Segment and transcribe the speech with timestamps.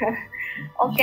[0.74, 1.00] ok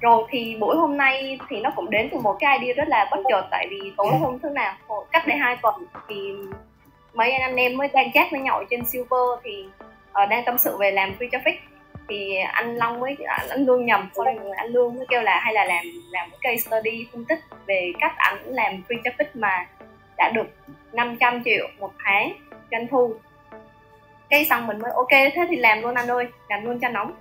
[0.00, 3.08] rồi thì buổi hôm nay thì nó cũng đến từ một cái idea rất là
[3.10, 4.74] bất chợt tại vì tối hôm thứ nào
[5.12, 5.74] cách đây hai tuần
[6.08, 6.32] thì
[7.16, 9.64] mấy anh em mới đang chat với nhau trên silver thì
[10.22, 11.54] uh, đang tâm sự về làm free traffic.
[12.08, 15.54] Thì anh Long mới anh, anh Lương nhầm sorry anh Lương mới kêu là hay
[15.54, 19.66] là làm làm một case study phân tích về cách ảnh làm free traffic mà
[20.16, 20.46] đã được
[20.92, 22.32] 500 triệu một tháng
[22.70, 23.14] doanh thu.
[24.30, 27.12] Cái xong mình mới ok thế thì làm luôn anh ơi làm luôn cho nóng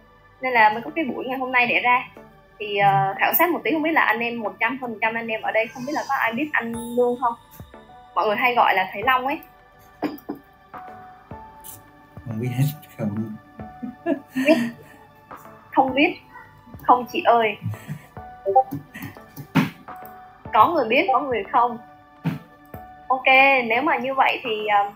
[0.41, 2.07] nên là mới có cái buổi ngày hôm nay để ra.
[2.59, 5.13] Thì uh, khảo sát một tí không biết là anh em một trăm phần trăm
[5.13, 7.33] anh em ở đây không biết là có ai biết anh lương không?
[8.15, 9.39] Mọi người hay gọi là thầy long ấy.
[12.25, 12.49] Không biết
[12.97, 13.29] không biết.
[15.71, 16.15] Không biết.
[16.83, 17.57] Không chị ơi.
[20.53, 21.77] Có người biết có người không?
[23.07, 23.25] Ok
[23.67, 24.93] nếu mà như vậy thì uh,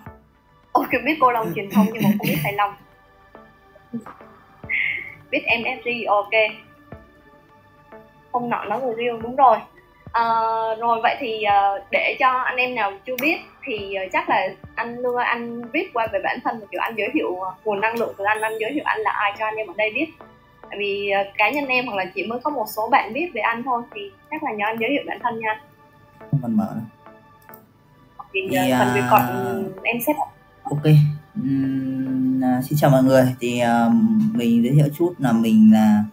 [0.71, 2.73] ok biết cô long truyền thông nhưng mà không biết thầy long
[5.31, 6.33] biết MFG ok.
[8.31, 9.57] Không nọ nói người riêng đúng rồi.
[10.11, 10.23] À,
[10.79, 14.47] rồi vậy thì uh, để cho anh em nào chưa biết thì uh, chắc là
[14.75, 18.13] anh lương anh viết qua về bản thân kiểu anh giới thiệu nguồn năng lượng
[18.17, 20.07] của anh anh giới thiệu anh là ai cho anh em ở đây biết.
[20.69, 23.41] Tại vì cá nhân em hoặc là chỉ mới có một số bạn biết về
[23.41, 25.61] anh thôi thì chắc là nhờ anh giới thiệu bản thân nha.
[26.31, 26.75] Mình mở
[28.33, 29.23] thì, uh, phần việc còn
[29.83, 30.13] em xếp.
[30.63, 30.83] ok.
[31.39, 32.08] Uhm,
[32.41, 33.35] À, xin chào mọi người.
[33.39, 33.93] Thì uh,
[34.33, 36.03] mình giới thiệu chút là mình là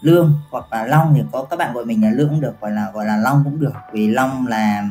[0.00, 2.70] lương hoặc là long thì có các bạn gọi mình là lương cũng được gọi
[2.70, 3.72] là gọi là long cũng được.
[3.92, 4.88] Vì long là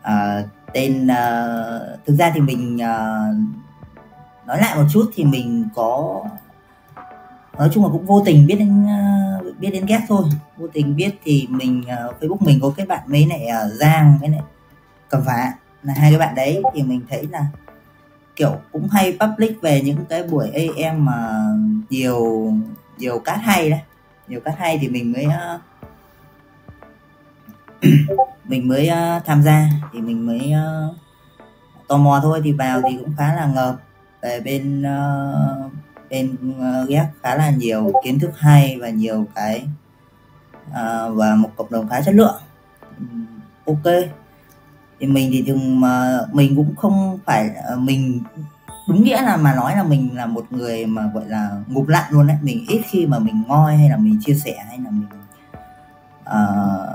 [0.00, 3.36] uh, tên uh, thực ra thì mình uh,
[4.46, 6.22] nói lại một chút thì mình có
[7.58, 10.24] nói chung là cũng vô tình biết đến uh, biết đến ghét thôi.
[10.56, 14.18] Vô tình biết thì mình uh, facebook mình có cái bạn mấy này uh, giang
[14.20, 14.40] với này
[15.08, 16.62] cầm phá là hai cái bạn đấy.
[16.74, 17.46] Thì mình thấy là
[18.38, 21.44] kiểu cũng hay public về những cái buổi AM mà
[21.90, 22.52] nhiều
[22.98, 23.80] nhiều cát hay đấy.
[24.28, 25.60] Nhiều cát hay thì mình mới uh,
[28.44, 29.68] mình mới uh, tham gia.
[29.92, 30.96] Thì mình mới uh,
[31.88, 32.40] tò mò thôi.
[32.44, 33.76] Thì vào thì cũng khá là ngợp.
[34.22, 35.72] Về bên uh,
[36.10, 39.68] bên uh, ghép khá là nhiều kiến thức hay và nhiều cái
[40.70, 42.40] uh, và một cộng đồng khá chất lượng.
[42.98, 43.26] Um,
[43.66, 43.84] ok
[45.00, 48.20] thì mình thì thường mà mình cũng không phải ờ, mình
[48.88, 52.04] đúng nghĩa là mà nói là mình là một người mà gọi là ngục lặn
[52.10, 52.36] luôn đấy.
[52.42, 55.06] Mình ít khi mà mình ngoi hay là mình chia sẻ hay là mình
[56.20, 56.88] uh,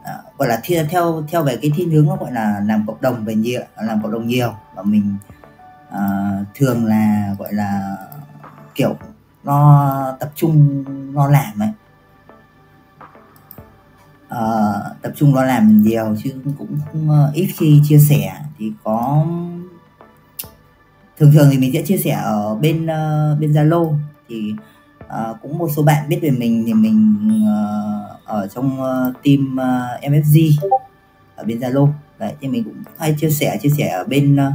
[0.00, 3.00] uh, gọi là theo theo theo về cái thiên hướng nó gọi là làm cộng
[3.00, 4.54] đồng về nhiều làm cộng đồng nhiều.
[4.74, 5.16] Và mình
[5.88, 7.96] uh, thường là gọi là
[8.74, 8.96] kiểu
[9.44, 11.68] nó tập trung nó làm ấy
[14.32, 18.34] uh, tập trung lo làm nhiều chứ cũng, cũng uh, ờ, ít khi chia sẻ.
[18.58, 19.26] Thì có
[21.18, 23.94] thường thường thì mình sẽ chia sẻ ở bên uh, bên Zalo.
[24.28, 24.54] Thì
[25.04, 29.56] uh, cũng một số bạn biết về mình thì mình uh, ở trong uh, team
[29.56, 30.52] uh, MFG
[31.36, 31.88] ở bên Zalo.
[32.18, 34.52] Đấy thì mình cũng hay chia sẻ chia sẻ ở bên uh,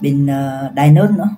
[0.00, 1.28] bên uh, Dynos nữa.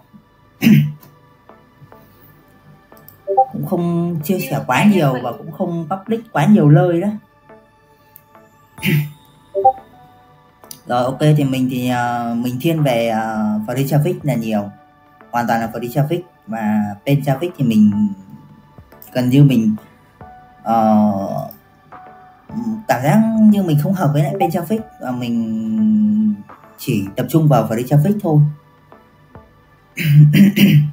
[3.52, 7.08] Cũng không chia sẻ quá nhiều và cũng không public quá nhiều lời đó.
[10.86, 14.70] rồi ok thì mình thì uh, mình thiên về uh, free traffic là nhiều.
[15.30, 18.08] Hoàn toàn là free traffic và paid traffic thì mình
[19.12, 19.76] gần như mình
[20.62, 21.50] uh,
[22.88, 26.34] cảm giác như mình không hợp với lại paid traffic và mình
[26.78, 28.40] chỉ tập trung vào free traffic thôi.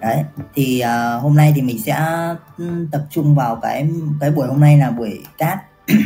[0.00, 0.24] đấy
[0.54, 2.06] thì uh, hôm nay thì mình sẽ
[2.58, 5.58] ừ, tập trung vào cái cái buổi hôm nay là buổi cát
[5.92, 5.98] uh,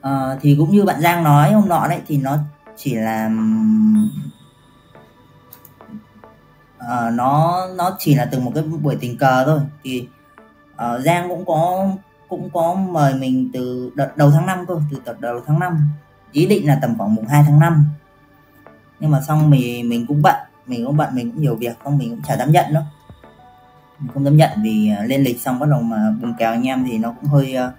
[0.00, 2.38] à, thì cũng như bạn Giang nói hôm nọ đấy thì nó
[2.76, 3.30] chỉ là
[6.82, 9.60] uh, nó nó chỉ là từ một cái buổi tình cờ thôi.
[9.84, 10.08] Thì
[10.74, 11.88] uh, Giang cũng có
[12.28, 15.88] cũng có mời mình từ đợt đầu tháng 5 cơ từ đợt đầu tháng 5
[16.32, 17.84] ý định là tầm khoảng mùng 2 tháng 5
[19.00, 20.36] nhưng mà xong mình mình cũng bận
[20.66, 22.84] mình cũng bận mình cũng nhiều việc không mình cũng chả dám nhận nữa.
[23.98, 26.66] Mình không dám nhận vì à, lên lịch xong bắt đầu mà bùng kèo anh
[26.66, 27.72] em thì nó cũng hơi uh,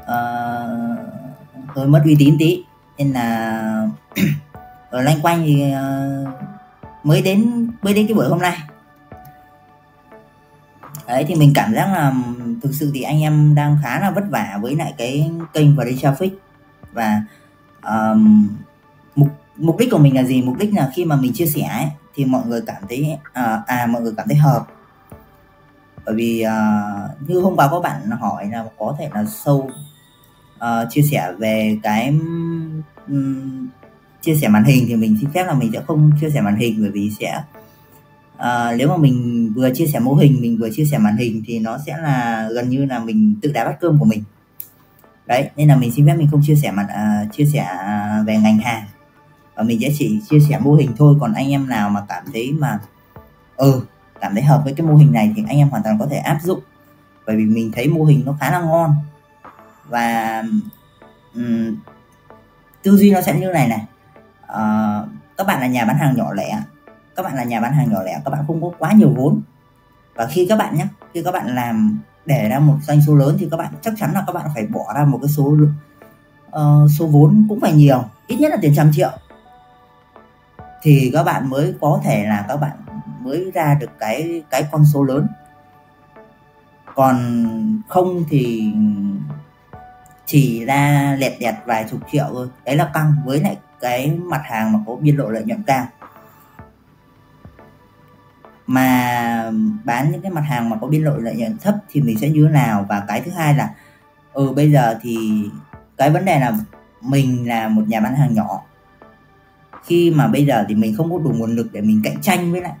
[0.00, 0.98] uh,
[1.68, 2.64] hơi mất uy tín tí.
[2.98, 3.88] Nên là
[4.90, 6.28] ở loanh quanh thì uh,
[7.04, 8.58] mới đến mới đến cái buổi hôm nay.
[11.06, 12.12] Đấy thì mình cảm giác là
[12.62, 15.84] thực sự thì anh em đang khá là vất vả với lại cái kênh và
[15.84, 16.30] đi traffic.
[16.92, 17.22] Và
[17.82, 18.48] um,
[19.16, 19.28] mục
[19.60, 20.42] mục đích của mình là gì?
[20.42, 23.62] Mục đích là khi mà mình chia sẻ ấy, thì mọi người cảm thấy à,
[23.66, 24.66] à mọi người cảm thấy hợp.
[26.06, 26.82] Bởi vì à,
[27.26, 29.70] như hôm qua có bạn hỏi là có thể là sâu
[30.58, 32.14] à, chia sẻ về cái
[33.08, 33.68] um,
[34.22, 36.56] chia sẻ màn hình thì mình xin phép là mình sẽ không chia sẻ màn
[36.56, 37.42] hình bởi vì sẽ
[38.36, 41.42] à, nếu mà mình vừa chia sẻ mô hình mình vừa chia sẻ màn hình
[41.46, 44.22] thì nó sẽ là gần như là mình tự đá bắt cơm của mình.
[45.26, 47.66] Đấy nên là mình xin phép mình không chia sẻ mặt à, chia sẻ
[48.26, 48.84] về ngành hàng
[49.60, 51.16] và mình sẽ chỉ chia sẻ mô hình thôi.
[51.20, 52.78] Còn anh em nào mà cảm thấy mà
[53.56, 53.82] ừ
[54.20, 56.16] cảm thấy hợp với cái mô hình này thì anh em hoàn toàn có thể
[56.16, 56.60] áp dụng.
[57.26, 58.94] Bởi vì mình thấy mô hình nó khá là ngon.
[59.88, 60.42] Và
[61.34, 61.76] um,
[62.82, 63.84] tư duy nó sẽ như này này.
[64.42, 66.62] Uh, các bạn là nhà bán hàng nhỏ lẻ.
[67.16, 69.42] Các bạn là nhà bán hàng nhỏ lẻ các bạn không có quá nhiều vốn.
[70.14, 73.36] Và khi các bạn nhé khi các bạn làm để ra một doanh số lớn
[73.40, 75.56] thì các bạn chắc chắn là các bạn phải bỏ ra một cái số
[76.46, 78.04] uh, số vốn cũng phải nhiều.
[78.26, 79.10] Ít nhất là tiền trăm triệu
[80.82, 82.76] thì các bạn mới có thể là các bạn
[83.20, 85.26] mới ra được cái cái con số lớn.
[86.94, 87.46] Còn
[87.88, 88.72] không thì
[90.26, 92.48] chỉ ra lẹt đẹt vài chục triệu thôi.
[92.64, 95.86] Đấy là căng, với lại cái mặt hàng mà có biên độ lợi nhuận cao.
[98.66, 99.50] Mà
[99.84, 102.28] bán những cái mặt hàng mà có biên độ lợi nhuận thấp thì mình sẽ
[102.28, 102.86] như thế nào?
[102.88, 103.74] Và cái thứ hai là
[104.32, 105.16] ừ bây giờ thì
[105.96, 106.52] cái vấn đề là
[107.00, 108.62] mình là một nhà bán hàng nhỏ
[109.84, 112.52] khi mà bây giờ thì mình không có đủ nguồn lực để mình cạnh tranh
[112.52, 112.72] với lại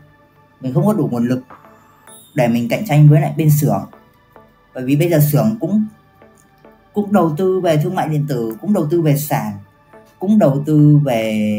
[0.60, 1.42] mình không có đủ nguồn lực
[2.34, 3.90] để mình cạnh tranh với lại bên xưởng.
[4.74, 5.84] Bởi vì bây giờ xưởng cũng
[6.92, 9.52] cũng đầu tư về thương mại điện tử cũng đầu tư về sàn
[10.18, 11.50] cũng đầu tư về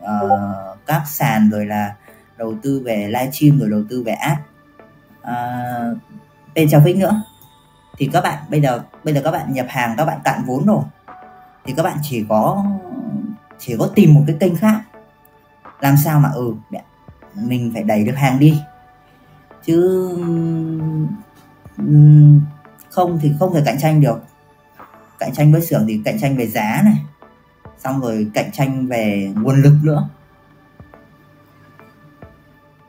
[0.00, 1.94] uh, các sàn rồi là
[2.38, 4.40] đầu tư về livestream rồi đầu tư về app.
[5.20, 5.98] Uh,
[6.54, 7.22] bên traffic nữa.
[7.98, 10.66] Thì các bạn bây giờ bây giờ các bạn nhập hàng các bạn cạn vốn
[10.66, 10.82] rồi.
[11.64, 12.64] Thì các bạn chỉ có
[13.64, 14.82] chỉ có tìm một cái kênh khác.
[15.80, 16.54] Làm sao mà ừ
[17.34, 18.60] mình phải đẩy được hàng đi.
[19.64, 20.08] Chứ
[22.90, 24.24] không thì không thể cạnh tranh được.
[25.18, 27.02] Cạnh tranh với xưởng thì cạnh tranh về giá này.
[27.78, 30.08] Xong rồi cạnh tranh về nguồn lực nữa.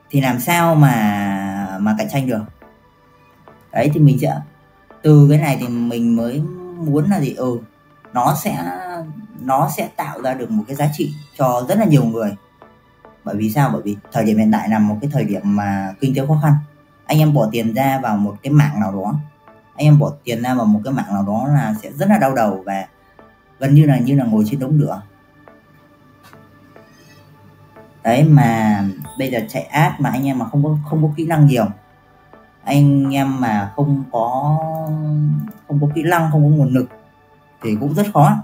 [0.10, 2.44] Thì làm sao mà mà cạnh tranh được?
[3.72, 4.36] Đấy, thì mình sẽ,
[5.02, 6.42] từ cái này thì mình mới
[6.78, 7.34] muốn là gì?
[7.34, 7.60] Ừ
[8.14, 8.80] nó sẽ
[9.44, 12.36] nó sẽ tạo ra được một cái giá trị cho rất là nhiều người.
[13.24, 13.70] Bởi vì sao?
[13.74, 16.40] Bởi vì thời điểm hiện tại là một cái thời điểm mà kinh tế khó
[16.44, 16.54] khăn.
[17.06, 19.16] Anh em bỏ tiền ra vào một cái mạng nào đó.
[19.76, 22.18] Anh em bỏ tiền ra vào một cái mạng nào đó là sẽ rất là
[22.18, 22.86] đau đầu và
[23.60, 25.02] gần như là như là ngồi trên đống lửa.
[28.04, 28.84] Đấy, mà
[29.20, 31.66] bây giờ chạy ad mà anh em mà không có không có kỹ năng nhiều.
[32.64, 34.58] Anh em mà không có
[35.68, 36.90] không có kỹ năng, không có nguồn lực
[37.62, 38.38] thì cũng rất khó.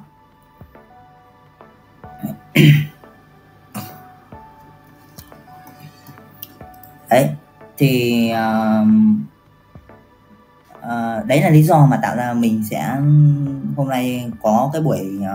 [7.09, 7.29] đấy
[7.77, 8.87] thì uh,
[10.77, 14.81] uh, đấy là lý do mà tạo ra mình sẽ um, hôm nay có cái
[14.81, 15.25] buổi uh,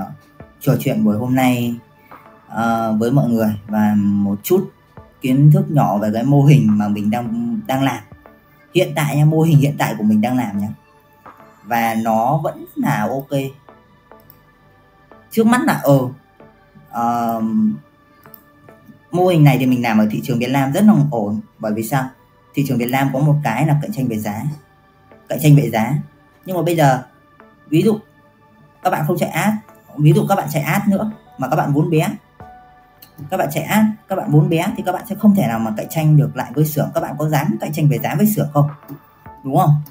[0.60, 1.74] trò chuyện buổi hôm nay
[2.52, 4.70] uh, với mọi người và một chút
[5.20, 8.02] kiến thức nhỏ về cái mô hình mà mình đang đang làm.
[8.74, 10.68] Hiện tại nha mô hình hiện tại của mình đang làm nhá
[11.64, 13.40] và nó vẫn là ok.
[15.30, 15.98] Trước mắt là ờ
[16.98, 17.44] uh,
[19.12, 21.40] mô hình này thì mình làm ở thị trường Việt Nam rất là ổn.
[21.58, 22.08] Bởi vì sao?
[22.54, 24.42] Thị trường Việt Nam có một cái là cạnh tranh về giá.
[25.28, 25.94] Cạnh tranh về giá.
[26.46, 27.02] Nhưng mà bây giờ
[27.68, 27.98] ví dụ
[28.82, 29.54] các bạn không chạy ad
[29.98, 32.08] ví dụ các bạn chạy ad nữa mà các bạn vốn bé.
[33.30, 35.58] Các bạn chạy ad các bạn vốn bé thì các bạn sẽ không thể nào
[35.58, 36.90] mà cạnh tranh được lại với xưởng.
[36.94, 38.68] Các bạn có dám cạnh tranh về giá với xưởng không?
[39.44, 39.82] Đúng không?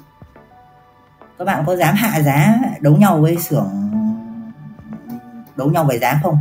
[1.38, 3.70] Các bạn có dám hạ giá đấu nhau với xưởng
[5.56, 6.38] đấu nhau về giá không?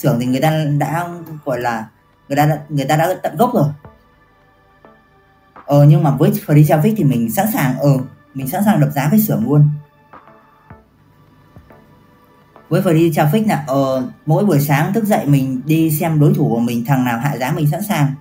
[0.00, 1.08] Xưởng thì người ta đã,
[1.44, 1.86] gọi là,
[2.28, 3.68] người ta người ta đã tận gốc rồi.
[5.66, 7.98] Ờ nhưng mà với free traffic thì mình sẵn sàng ờ
[8.34, 9.68] mình sẵn sàng đập giá với xưởng luôn.
[12.68, 16.48] Với free traffic là ờ mỗi buổi sáng thức dậy mình đi xem đối thủ
[16.48, 18.14] của mình, thằng nào hạ giá mình sẵn sàng.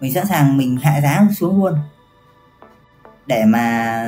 [0.00, 1.74] Mình sẵn sàng mình hạ giá xuống luôn.
[3.26, 4.04] Để mà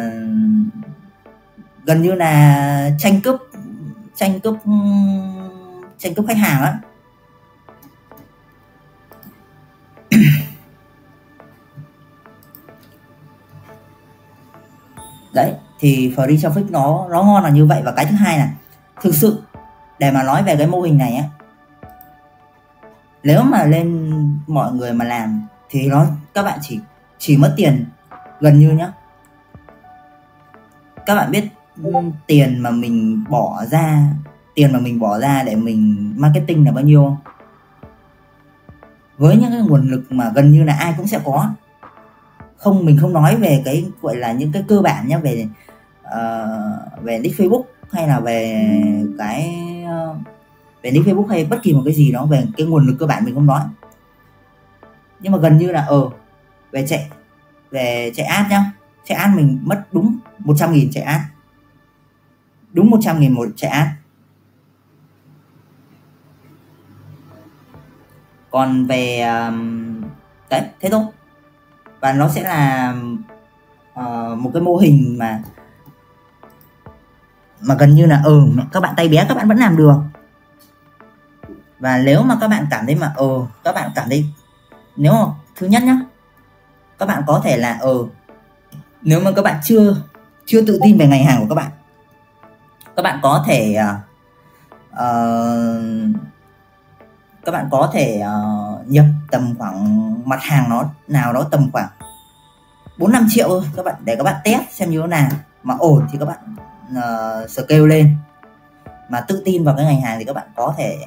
[1.84, 3.40] gần như là tranh cướp
[4.16, 4.56] tranh cướp
[6.04, 6.78] tranh cướp khách hàng á.
[15.34, 17.82] Đấy, thì free traffic nó nó ngon là như vậy.
[17.84, 18.50] Và cái thứ hai là,
[19.02, 19.42] thực sự,
[19.98, 21.24] để mà nói về cái mô hình này á,
[23.22, 24.10] nếu mà lên
[24.46, 26.80] mọi người mà làm, thì nó, các bạn chỉ
[27.18, 27.86] chỉ mất tiền
[28.40, 28.92] gần như nhá.
[31.06, 31.48] Các bạn biết
[31.82, 31.92] ừ,
[32.26, 34.06] tiền mà mình bỏ ra
[34.54, 37.04] tiền mà mình bỏ ra để mình marketing là bao nhiêu?
[37.04, 37.16] Không
[39.18, 41.50] với những cái nguồn lực mà gần như là ai cũng sẽ có.
[42.56, 45.48] Không mình không nói về cái gọi là những cái cơ bản nhé về
[46.06, 48.68] uh, về nick Facebook hay là về
[49.18, 50.16] cái uh,
[50.82, 53.06] về nick Facebook hay bất kỳ một cái gì đó về cái nguồn lực cơ
[53.06, 53.62] bản mình không nói.
[55.20, 56.10] Nhưng mà gần như là ờ
[56.72, 57.10] về chạy
[57.70, 58.72] về chạy ad nhá.
[59.04, 61.20] Chạy ad mình mất đúng 100 nghìn chạy ad.
[62.72, 63.88] Đúng 100 nghìn một chạy ad.
[68.54, 70.02] Còn về um,
[70.50, 71.04] đấy thế thôi.
[72.00, 72.94] Và nó sẽ là
[74.00, 75.42] uh, một cái mô hình mà
[77.60, 78.42] mà gần như là ừ
[78.72, 79.94] các bạn tay bé các bạn vẫn làm được.
[81.78, 84.26] Và nếu mà các bạn cảm thấy mà ừ các bạn cảm thấy
[84.96, 85.98] nếu mà thứ nhất nhá
[86.98, 88.06] các bạn có thể là ừ
[89.02, 89.96] nếu mà các bạn chưa
[90.46, 91.70] chưa tự tin về ngành hàng của các bạn
[92.96, 93.76] các bạn có thể
[94.92, 94.98] uh,
[97.44, 101.88] các bạn có thể uh, nhập tầm khoảng mặt hàng nó nào đó tầm khoảng
[102.98, 105.30] 4 5 triệu thôi các bạn để các bạn test xem như thế nào.
[105.62, 106.56] Mà ổn thì các bạn
[106.92, 108.16] uh, scale lên.
[109.08, 110.98] Mà tự tin vào cái ngành hàng thì các bạn có thể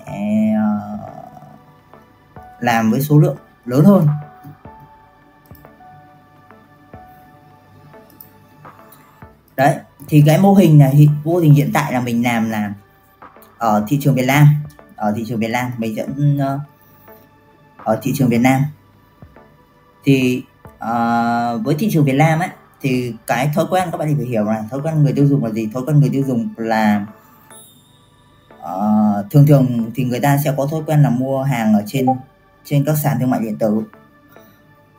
[0.52, 1.00] uh,
[2.60, 4.08] làm với số lượng lớn hơn.
[9.56, 9.76] Đấy
[10.08, 12.74] thì cái mô hình này mô hình hiện tại là mình làm là
[13.58, 14.48] ở thị trường Việt Nam
[14.98, 16.60] ở thị trường Việt Nam mình dẫn uh, ừ, ờ,
[17.78, 18.62] ở thị trường Việt Nam.
[20.04, 22.50] Thì uh, với thị trường Việt Nam ấy
[22.82, 25.46] thì cái thói quen các bạn thì phải hiểu là thói quen người tiêu dùng
[25.46, 25.70] là gì?
[25.74, 27.06] Thói quen người tiêu dùng là
[28.60, 32.06] uh, thường thường thì người ta sẽ có thói quen là mua hàng ở trên
[32.66, 33.84] trên các sàn thương mại điện tử.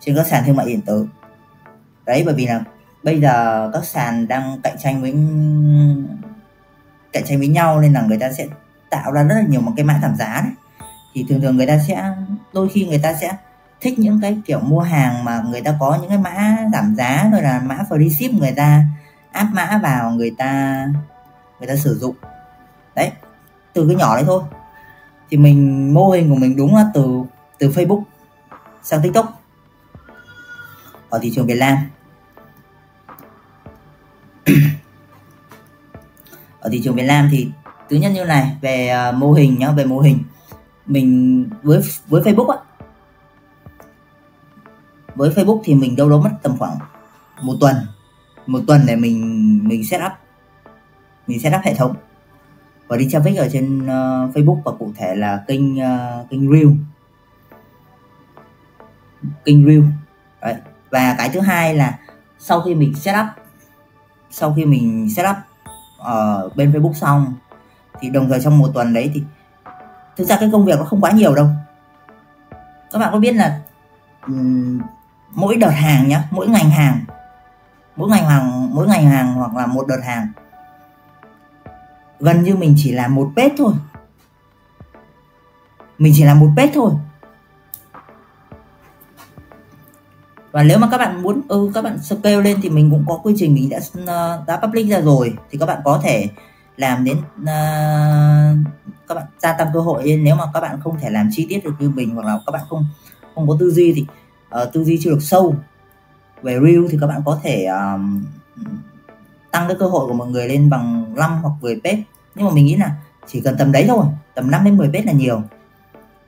[0.01, 1.07] Trên các sàn thương mại điện tử.
[2.07, 2.61] Đấy bởi vì là
[3.03, 5.13] bây giờ các sàn đang cạnh tranh với
[7.13, 8.47] cạnh tranh với nhau nên là người ta sẽ
[8.91, 10.53] tạo ra rất là nhiều một cái mã giảm giá đấy.
[11.15, 12.13] Thì thường thường người ta sẽ,
[12.53, 13.37] đôi khi người ta sẽ
[13.81, 17.29] thích những cái kiểu mua hàng mà người ta có những cái mã giảm giá
[17.33, 18.83] rồi là mã free ship người ta
[19.33, 20.85] áp mã vào người ta
[21.59, 22.15] người ta sử dụng.
[22.95, 23.13] Đấy,
[23.73, 24.43] từ cái nhỏ đấy thôi.
[25.31, 27.23] Thì mình, mô hình của mình đúng là từ
[27.59, 28.03] từ Facebook
[28.83, 29.43] sang TikTok.
[31.11, 31.79] Ở thị trường Việt Nam.
[36.61, 37.51] Ở thị trường Việt Nam thì
[37.89, 40.19] thứ nhất như này về uh, mô hình nhá về mô hình.
[40.87, 42.59] Mình với với Facebook á.
[45.15, 46.79] Với Facebook thì mình đâu đó mất tầm khoảng
[47.43, 47.77] một tuần.
[48.47, 50.13] Một tuần để mình mình set up.
[51.27, 51.95] Mình set up hệ thống.
[52.89, 56.69] Và đi traffic ở trên uh, Facebook và cụ thể là kênh uh, kênh Reel.
[59.45, 59.83] Kênh Reel.
[60.41, 60.55] Đấy.
[60.91, 61.99] và cái thứ hai là
[62.39, 63.27] sau khi mình set up
[64.31, 65.37] sau khi mình set up
[65.99, 67.35] ở bên Facebook xong
[68.01, 69.23] thì đồng thời trong một tuần đấy thì
[70.17, 71.47] thực ra cái công việc nó không quá nhiều đâu.
[72.93, 73.61] Các bạn có biết là
[74.27, 74.81] um,
[75.31, 77.05] mỗi đợt hàng nhá mỗi ngành hàng
[77.97, 80.29] mỗi ngành hàng mỗi ngành hàng hoặc là một đợt hàng
[82.21, 83.73] gần như mình chỉ làm một page thôi.
[85.99, 86.93] Mình chỉ làm một page thôi.
[90.51, 93.21] Và nếu mà các bạn muốn ừ các bạn scale lên thì mình cũng có
[93.23, 96.29] quy trình mình đã ờ, đã public ra rồi thì các bạn có thể
[96.79, 98.67] làm đến uh,
[99.09, 100.17] các bạn gia tăng cơ hội.
[100.23, 102.53] Nếu mà các bạn không thể làm chi tiết được như mình hoặc là các
[102.53, 102.87] bạn không
[103.35, 104.07] không có tư duy thì
[104.63, 105.55] uh, tư duy chưa được sâu
[106.43, 108.25] về reel thì các bạn có thể um,
[109.51, 112.03] tăng cái cơ hội của mọi người lên bằng 5 hoặc 10 page.
[112.35, 112.91] Nhưng mà mình nghĩ là
[113.27, 114.05] chỉ cần tầm đấy thôi
[114.35, 115.43] tầm 5 đến 10 page là nhiều.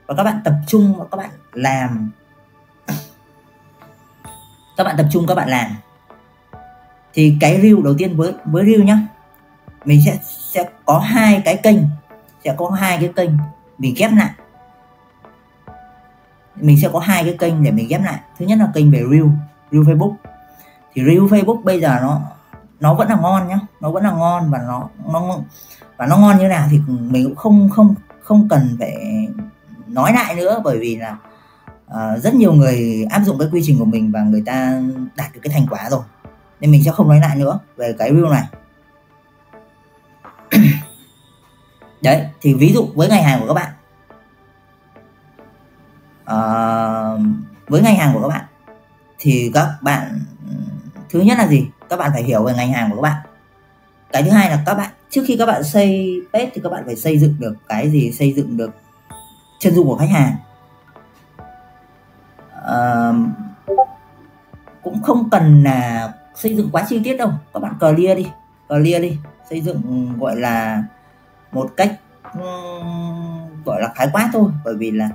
[0.07, 2.11] Và các bạn tập trung và các bạn làm.
[4.77, 5.71] Các bạn tập trung các bạn làm.
[7.13, 9.07] Thì cái reel đầu tiên với với reel nhá
[9.85, 10.19] mình sẽ
[10.53, 11.77] sẽ có hai cái kênh
[12.43, 13.29] sẽ có hai cái kênh
[13.77, 14.29] mình ghép lại.
[16.55, 18.19] Mình sẽ có hai cái kênh để mình ghép lại.
[18.39, 19.25] Thứ nhất là kênh về reel
[19.71, 20.13] reel facebook.
[20.93, 22.21] Thì reel facebook bây giờ nó
[22.79, 25.37] nó vẫn là ngon nhá nó vẫn là ngon và nó nó
[25.97, 28.95] và nó ngon như nào thì mình cũng không không không cần phải
[29.87, 31.17] nói lại nữa bởi vì là
[31.87, 34.81] uh, rất nhiều người áp dụng cái quy trình của mình và người ta
[35.15, 36.01] đạt được cái thành quả rồi.
[36.59, 38.43] Nên mình sẽ không nói lại nữa về cái reel này.
[42.01, 43.71] đấy thì ví dụ với ngành hàng của các bạn.
[46.25, 46.37] À,
[47.67, 48.45] với ngành hàng của các bạn
[49.19, 50.19] thì các bạn
[51.09, 51.67] thứ nhất là gì?
[51.89, 53.21] Các bạn phải hiểu về ngành hàng của các bạn.
[54.11, 56.83] Cái thứ hai là các bạn trước khi các bạn xây page thì các bạn
[56.85, 58.11] phải xây dựng được cái gì?
[58.11, 58.71] Xây dựng được
[59.59, 60.35] chân dung của khách hàng.
[62.61, 63.13] Ờ,
[64.83, 67.29] cũng không cần là xây dựng quá chi tiết đâu.
[67.53, 68.27] Các bạn clear đi
[68.67, 69.17] clear đi
[69.51, 70.83] xây dựng gọi là
[71.51, 71.99] một cách
[72.33, 72.41] ừ,
[73.65, 74.51] gọi là khái quát thôi.
[74.65, 75.09] Bởi vì là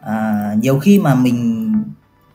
[0.00, 1.72] à, nhiều khi mà mình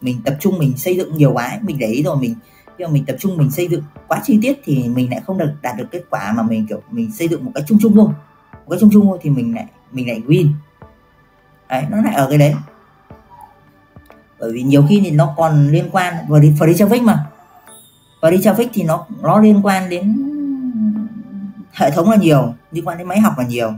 [0.01, 2.35] mình tập trung mình xây dựng nhiều quá mình để ý rồi mình
[2.77, 5.37] khi mà mình tập trung mình xây dựng quá chi tiết thì mình lại không
[5.37, 7.93] được đạt được kết quả mà mình kiểu mình xây dựng một cái chung chung
[7.95, 8.09] thôi.
[8.51, 10.47] Một cái chung chung thôi thì mình lại mình lại win.
[11.69, 12.53] Đấy nó lại ở cái đấy.
[14.39, 17.25] Bởi vì nhiều khi thì nó còn liên quan vào đi traffic mà.
[18.21, 20.27] Và đi traffic thì nó nó liên quan đến
[21.73, 23.73] hệ thống là nhiều liên quan đến máy học là nhiều.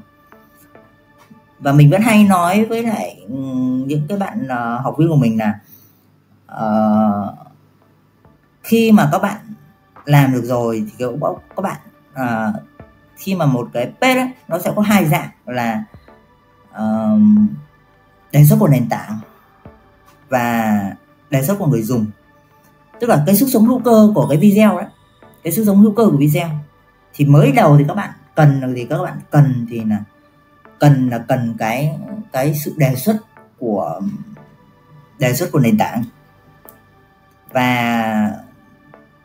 [1.59, 3.35] Và mình vẫn hay nói với lại ừ,
[3.85, 5.59] những cái bạn uh, học viên của mình là
[6.51, 7.37] uh,
[8.63, 9.37] khi mà các bạn
[10.05, 11.17] làm được rồi thì kiểu
[11.55, 11.77] các bạn
[12.13, 12.63] uh,
[13.15, 15.83] khi mà một cái page ấy, nó sẽ có hai dạng là
[16.71, 17.21] uh,
[18.31, 19.19] đề xuất của nền tảng
[20.29, 20.79] và
[21.29, 22.05] đề xuất của người dùng.
[22.99, 24.87] Tức là cái sức sống hữu cơ của cái video đó
[25.43, 26.49] cái sức sống hữu cơ của video
[27.13, 29.19] thì mới đầu thì các bạn cần thì các bạn?
[29.31, 30.03] Cần thì là
[30.79, 31.91] cần là cần cái
[32.31, 33.17] cái sự đề xuất
[33.59, 34.01] của
[35.19, 36.03] đề xuất của nền tảng.
[37.51, 38.31] Và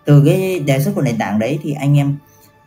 [0.05, 2.17] từ cái đề xuất của nền tảng đấy thì anh em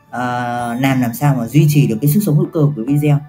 [0.07, 3.19] uh, làm làm sao mà duy trì được cái sức sống hữu cơ của video.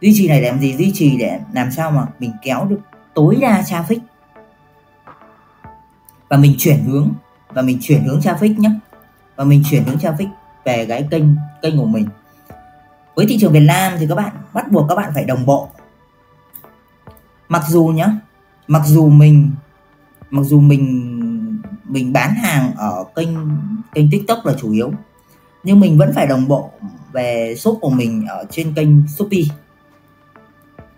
[0.00, 0.76] Duy trì này để làm gì?
[0.76, 2.80] Duy trì để làm sao mà mình kéo được
[3.14, 3.98] tối đa traffic.
[6.28, 7.12] Và mình chuyển hướng
[7.48, 8.70] và mình chuyển hướng traffic nhé
[9.36, 10.28] và mình chuyển hướng traffic
[10.64, 11.24] về cái kênh
[11.62, 12.06] kênh của mình.
[13.14, 15.68] Với thị trường Việt Nam thì các bạn, bắt buộc các bạn phải đồng bộ.
[17.48, 18.06] Mặc dù nhá,
[18.66, 19.50] mặc dù mình,
[20.30, 23.28] mặc dù mình mình bán hàng ở kênh
[23.94, 24.92] kênh TikTok là chủ yếu,
[25.64, 26.70] nhưng mình vẫn phải đồng bộ
[27.12, 29.42] về shop của mình ở trên kênh Shopee.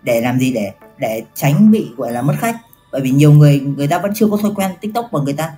[0.03, 0.53] Để làm gì?
[0.53, 2.55] Để để tránh bị, gọi là, mất khách.
[2.91, 5.51] Bởi vì nhiều người người ta vẫn chưa có thói quen tiktok và người ta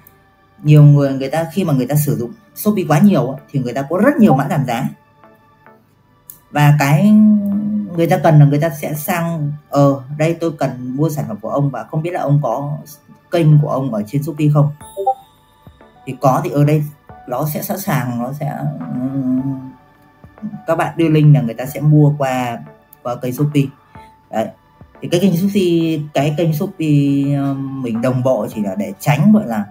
[0.63, 3.73] nhiều người người ta, khi mà người ta sử dụng shopee quá nhiều thì người
[3.73, 4.89] ta có rất nhiều mã giảm giá.
[6.51, 7.11] Và cái
[7.95, 11.37] người ta cần là người ta sẽ sang ờ đây tôi cần mua sản phẩm
[11.41, 12.77] của ông và không biết là ông có
[13.31, 14.69] kênh của ông ở trên shopee không?
[16.05, 16.83] Thì có thì ở đây
[17.27, 18.59] nó sẽ sẵn sàng, nó sẽ
[20.67, 22.59] các bạn đưa link là người ta sẽ mua qua
[23.03, 23.63] qua kênh shopee.
[24.31, 24.47] Đấy,
[25.01, 27.23] thì cái kênh Shopee, cái kênh Shopee
[27.57, 29.65] mình đồng bộ chỉ là để tránh, gọi là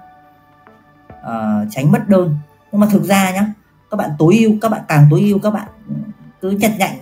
[1.26, 2.38] uh, tránh mất đơn.
[2.72, 3.52] Nhưng mà thực ra nhá
[3.90, 5.94] các bạn tối ưu các bạn càng tối ưu các bạn ừ,
[6.40, 6.98] cứ chặt nhạnh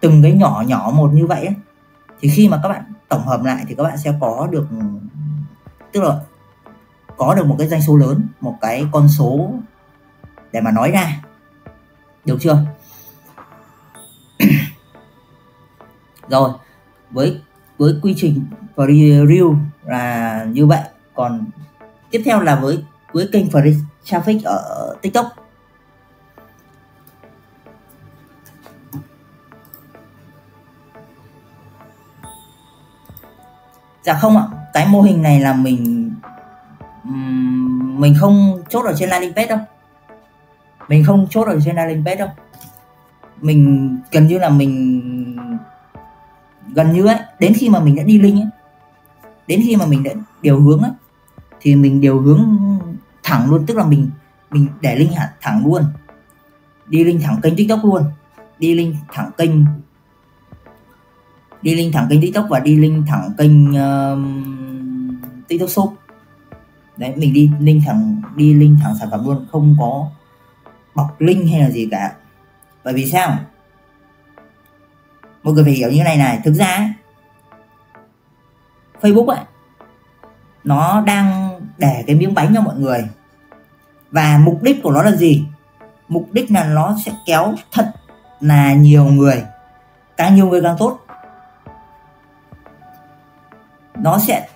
[0.00, 1.54] từng cái nhỏ nhỏ một như vậy ấy,
[2.20, 4.76] thì khi mà các bạn tổng hợp lại thì các bạn sẽ có được ừ,
[5.92, 6.20] tức là
[7.16, 9.50] có được một cái doanh số lớn một cái con số
[10.52, 11.20] để mà nói ra.
[12.24, 12.58] Được chưa?
[16.28, 16.50] Rồi
[17.10, 17.40] với
[17.78, 18.44] với quy trình
[18.76, 20.80] review là như vậy.
[21.14, 21.44] Còn
[22.10, 22.84] tiếp theo là với
[23.14, 23.74] với kênh free
[24.04, 25.26] traffic ở tiktok.
[34.02, 36.12] Dạ không ạ, cái mô hình này là mình
[38.00, 39.58] mình không chốt ở trên landing page đâu.
[40.88, 42.28] Mình không chốt ở trên landing page đâu.
[43.40, 45.36] Mình gần như là mình,
[46.74, 48.48] gần như ấy, đến khi mà mình đã đi linh ấy,
[49.46, 50.10] đến khi mà mình đã
[50.42, 50.92] điều hướng ấy,
[51.60, 52.73] thì mình điều hướng
[53.24, 54.10] thẳng luôn tức là mình
[54.50, 55.82] mình để linh hẳn thẳng luôn.
[56.86, 58.02] Đi linh thẳng kênh tiktok luôn.
[58.58, 59.50] Đi linh thẳng kênh
[61.62, 64.18] đi linh thẳng kênh tiktok và đi linh thẳng kênh uh,
[65.48, 65.94] tiktok shop.
[66.96, 70.08] Đấy mình đi linh thẳng đi linh thẳng sản phẩm luôn không có
[70.94, 72.12] bọc link hay là gì cả.
[72.84, 73.38] Bởi vì sao?
[75.42, 76.94] Mọi người phải hiểu như này này thực ra
[79.00, 79.44] Facebook ấy
[80.64, 83.08] nó đang để cái miếng bánh cho mọi người.
[84.10, 85.44] Và mục đích của nó là gì?
[86.08, 87.92] Mục đích là nó sẽ kéo thật
[88.40, 89.44] là nhiều người.
[90.16, 90.98] Càng nhiều người càng tốt.
[93.94, 94.48] Nó sẽ,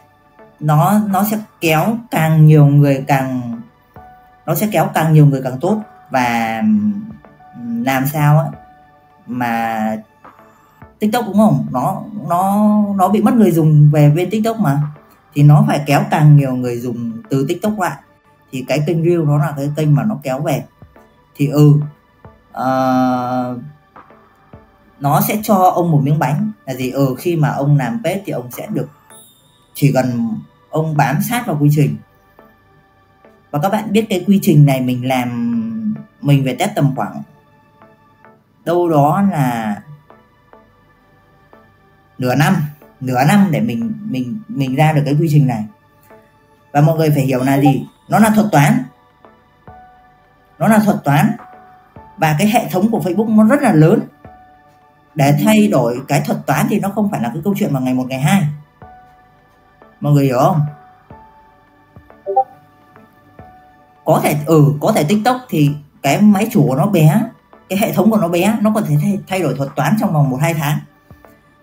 [0.61, 3.61] nó nó sẽ kéo càng nhiều người càng,
[4.47, 5.83] nó sẽ kéo càng nhiều người càng tốt.
[6.11, 6.63] Và
[7.85, 8.49] làm sao ấy
[9.27, 9.97] mà
[10.99, 14.83] tiktok đúng không, nó nó nó bị mất người dùng về bên tiktok mà
[15.35, 17.97] thì nó phải kéo càng nhiều người dùng từ tiktok lại.
[18.51, 20.65] Thì cái kênh reel nó là cái kênh mà nó kéo về.
[21.37, 21.73] Thì ừ
[22.51, 23.63] uh,
[25.01, 26.53] nó sẽ cho ông một miếng bánh.
[26.67, 26.91] Là gì?
[26.91, 28.89] Ừ khi mà ông làm page thì ông sẽ được
[29.75, 30.35] chỉ cần
[30.71, 31.97] ông bám sát vào quy trình.
[33.51, 35.55] Và các bạn biết cái quy trình này mình làm
[36.21, 37.23] mình phải test tầm khoảng
[38.65, 39.77] đâu đó là
[42.19, 42.57] nửa năm
[43.01, 45.65] nửa năm để mình mình mình ra được cái quy trình này.
[46.73, 47.87] Và mọi người phải hiểu là gì?
[48.09, 48.83] Nó là thuật toán.
[50.59, 51.33] Nó là thuật toán.
[52.17, 54.01] Và cái hệ thống của Facebook nó rất là lớn.
[55.15, 57.81] Để thay đổi cái thuật toán thì nó không phải là cái câu chuyện mà
[57.81, 58.43] ngày một ngày hai.
[60.01, 60.61] Mọi người hiểu không?
[64.05, 65.71] Có thể ừ có thể tiktok thì
[66.03, 67.23] cái máy chủ của nó bé
[67.69, 70.13] cái hệ thống của nó bé nó có thể thay, thay đổi thuật toán trong
[70.13, 70.79] vòng một hai tháng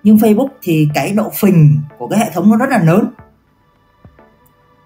[0.06, 3.12] nhưng facebook thì cái độ phình của cái hệ thống nó rất là lớn.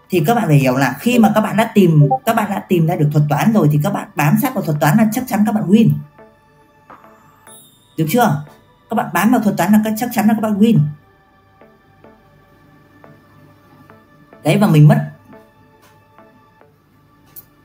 [0.09, 2.65] Thì các bạn phải hiểu là khi mà các bạn đã tìm, các bạn đã
[2.67, 5.09] tìm ra được thuật toán rồi thì các bạn bám sát vào thuật toán là
[5.11, 5.89] chắc chắn các bạn win.
[7.97, 8.45] Được chưa?
[8.89, 10.79] Các bạn bám vào thuật toán là chắc chắn là các bạn win.
[14.43, 15.11] Đấy, và mình mất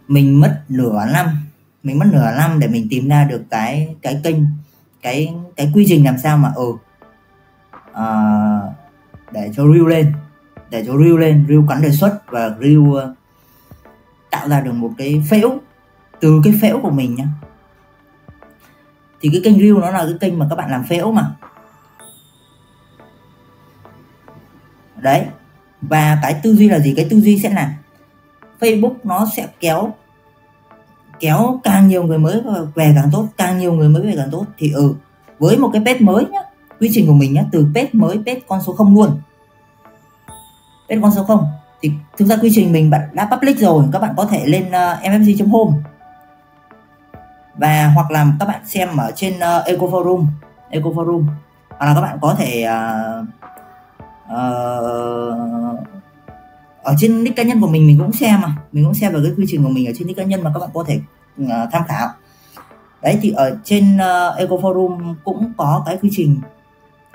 [0.08, 1.26] mình mất nửa năm,
[1.82, 4.36] mình mất nửa năm để mình tìm ra được cái cái kênh,
[5.02, 6.76] cái cái quy trình làm sao mà ừ
[7.94, 8.72] uh,
[9.30, 10.12] để cho reel lên
[10.70, 13.02] để cho reel lên reel cắn đề xuất và reel uh,
[14.30, 15.58] tạo ra được một cái phễu
[16.20, 17.24] từ cái phễu của mình nhá.
[19.20, 21.30] Thì cái kênh reel nó là cái kênh mà các bạn làm phễu mà.
[24.96, 25.26] Đấy
[25.82, 26.94] và cái tư duy là gì?
[26.96, 27.74] Cái tư duy sẽ là
[28.60, 29.94] Facebook nó sẽ kéo
[31.20, 32.42] kéo càng nhiều người mới
[32.74, 34.46] về càng tốt càng nhiều người mới về càng tốt.
[34.58, 34.94] Thì ừ
[35.38, 36.40] với một cái page mới nhá
[36.84, 39.20] quy trình của mình nhé từ page mới page con số 0 luôn.
[40.88, 41.46] Page con số 0
[41.82, 44.70] thì thực ra quy trình mình bạn đã public rồi các bạn có thể lên
[44.70, 45.78] ờ, uh, mfg.home
[47.54, 50.26] và hoặc là các bạn xem ở trên uh, Eco Forum
[50.74, 51.24] Eco Forum.
[51.68, 53.26] Hoặc là các bạn có thể uh,
[54.24, 55.78] uh,
[56.82, 58.56] ở trên nick cá nhân của mình mình cũng xem mà.
[58.72, 60.50] Mình cũng xem vào cái quy trình của mình ở trên nick cá nhân mà
[60.54, 61.00] các bạn có thể
[61.42, 62.08] uh, tham khảo.
[63.02, 66.40] Đấy thì ở trên uh, Eco Forum cũng có cái quy trình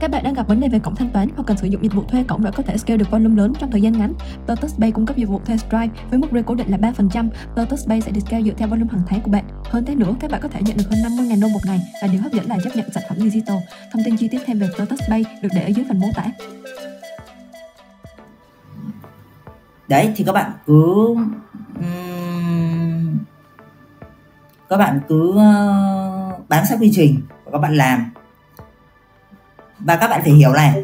[0.00, 1.94] Các bạn đang gặp vấn đề về cổng thanh toán hoặc cần sử dụng dịch
[1.94, 4.12] vụ thuê cổng để có thể scale được volume lớn trong thời gian ngắn.
[4.48, 7.28] Lotus Pay cung cấp dịch vụ thuê Stripe với mức rate cố định là 3%.
[7.56, 9.44] Lotus Pay sẽ được scale dựa theo volume hàng tháng của bạn.
[9.64, 12.08] Hơn thế nữa, các bạn có thể nhận được hơn 50.000 đô một ngày và
[12.12, 13.56] điều hấp dẫn là chấp nhận sản phẩm digital.
[13.92, 16.24] Thông tin chi tiết thêm về Lotus Pay được để ở dưới phần mô tả.
[19.88, 21.16] Đấy thì các bạn cứ
[24.68, 28.10] các bạn cứ uh, bám sát quy trình và các bạn làm
[29.78, 30.82] và các bạn phải hiểu này.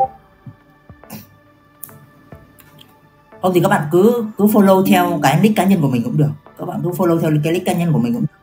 [3.43, 6.17] Không thì các bạn cứ cứ follow theo cái nick cá nhân của mình cũng
[6.17, 6.31] được.
[6.59, 8.39] Các bạn cứ follow theo cái nick cá nhân của mình cũng được.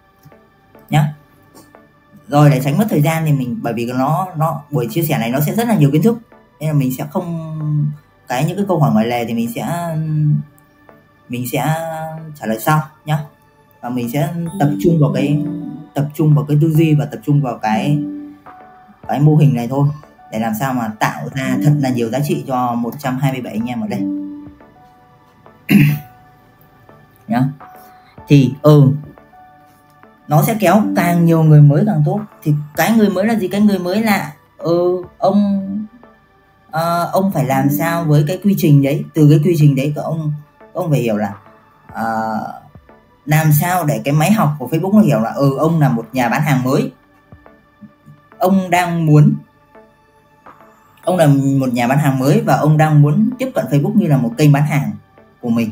[0.89, 1.13] Nhá.
[2.27, 5.17] Rồi, để tránh mất thời gian thì mình, bởi vì nó nó, buổi chia sẻ
[5.17, 6.17] này nó sẽ rất là nhiều kiến thức.
[6.59, 7.55] Nên là mình sẽ không,
[8.27, 9.95] cái những cái câu hỏi ngoài lề thì mình sẽ
[11.29, 11.75] mình sẽ
[12.39, 13.19] trả lời sau, nhá.
[13.81, 15.43] Và mình sẽ tập trung vào cái,
[15.93, 17.99] tập trung vào cái tư duy và tập trung vào cái
[19.07, 19.87] cái mô hình này thôi
[20.31, 23.81] để làm sao mà tạo ra thật là nhiều giá trị cho 127 anh em
[23.81, 24.01] ở đây.
[27.27, 27.43] Nhá.
[28.27, 28.91] Thì ừ
[30.29, 32.19] nó sẽ kéo càng nhiều người mới càng tốt.
[32.43, 33.47] Thì cái người mới là gì?
[33.47, 35.65] Cái người mới là ừ ông
[36.67, 39.03] uh, ông phải làm sao với cái quy trình đấy?
[39.13, 40.33] Từ cái quy trình đấy các ông
[40.73, 41.33] ông phải hiểu là
[41.91, 42.63] uh,
[43.25, 46.05] làm sao để cái máy học của Facebook nó hiểu là ừ ông là một
[46.13, 46.91] nhà bán hàng mới.
[48.37, 49.33] Ông đang muốn
[51.09, 51.27] ông là
[51.59, 54.31] một nhà bán hàng mới và ông đang muốn tiếp cận Facebook như là một
[54.37, 54.91] kênh bán hàng
[55.41, 55.71] của mình.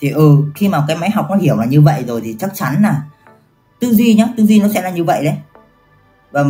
[0.00, 2.50] Thì ừ khi mà cái máy học nó hiểu là như vậy rồi thì chắc
[2.54, 3.02] chắn là
[3.80, 5.34] tư duy nhá tư duy nó sẽ là như vậy đấy.
[6.30, 6.40] Và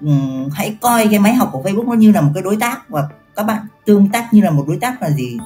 [0.00, 2.88] um, hãy coi cái máy học của Facebook nó như là một cái đối tác
[2.88, 5.38] và các bạn tương tác như là một đối tác là gì.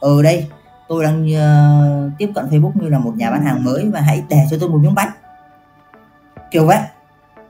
[0.00, 0.46] Ở đây
[0.88, 4.22] tôi đang uh, tiếp cận Facebook như là một nhà bán hàng mới và hãy
[4.28, 5.10] để cho tôi một miếng bánh.
[6.50, 6.80] Kiểu vậy.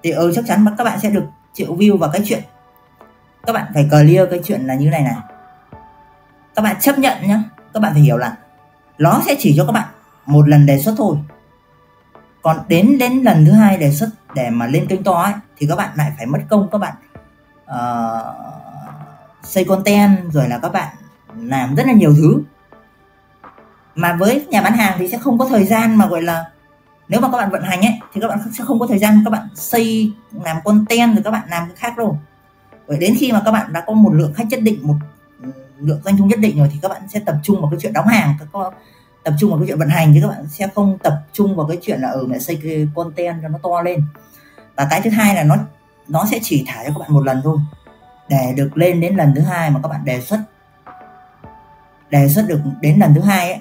[0.03, 2.43] Thì ừ chắc chắn các bạn sẽ được triệu view và cái chuyện
[3.49, 5.15] các bạn phải clear cái chuyện là như này này.
[6.55, 7.43] Các bạn chấp nhận nhá.
[7.75, 8.37] Các bạn phải hiểu là
[8.99, 9.89] nó sẽ chỉ cho các bạn
[10.27, 11.17] một lần đề xuất thôi.
[12.43, 15.67] Còn đến đến lần thứ hai đề xuất để mà lên kênh to ấy thì
[15.67, 16.95] các bạn lại phải mất công các bạn
[17.65, 18.37] uh,
[19.43, 20.97] xây content rồi là các bạn
[21.37, 22.43] làm rất là nhiều thứ.
[23.95, 26.45] Mà với nhà bán hàng thì sẽ không có thời gian mà gọi là
[27.09, 29.23] nếu mà các bạn vận hành ấy thì các bạn sẽ không có thời gian
[29.25, 30.13] các bạn xây
[30.45, 32.19] làm content rồi các bạn làm cái khác đâu
[32.89, 34.95] bởi đến khi mà các bạn đã có một lượng khách nhất định, một
[35.43, 37.79] ừ, lượng doanh thu nhất định rồi thì các bạn sẽ tập trung vào cái
[37.81, 38.35] chuyện đóng hàng.
[38.39, 38.75] Các con
[39.25, 41.67] tập trung vào cái chuyện vận hành chứ các bạn sẽ không tập trung vào
[41.67, 44.03] cái chuyện là ở mẹ xây cái content cho nó to lên.
[44.77, 45.57] Và cái thứ hai là nó
[46.09, 47.59] nó sẽ chỉ thả cho các bạn một lần thôi.
[48.29, 50.41] Để được lên đến lần thứ hai mà các bạn đề xuất
[52.11, 53.61] đề xuất được đến lần thứ hai ấy,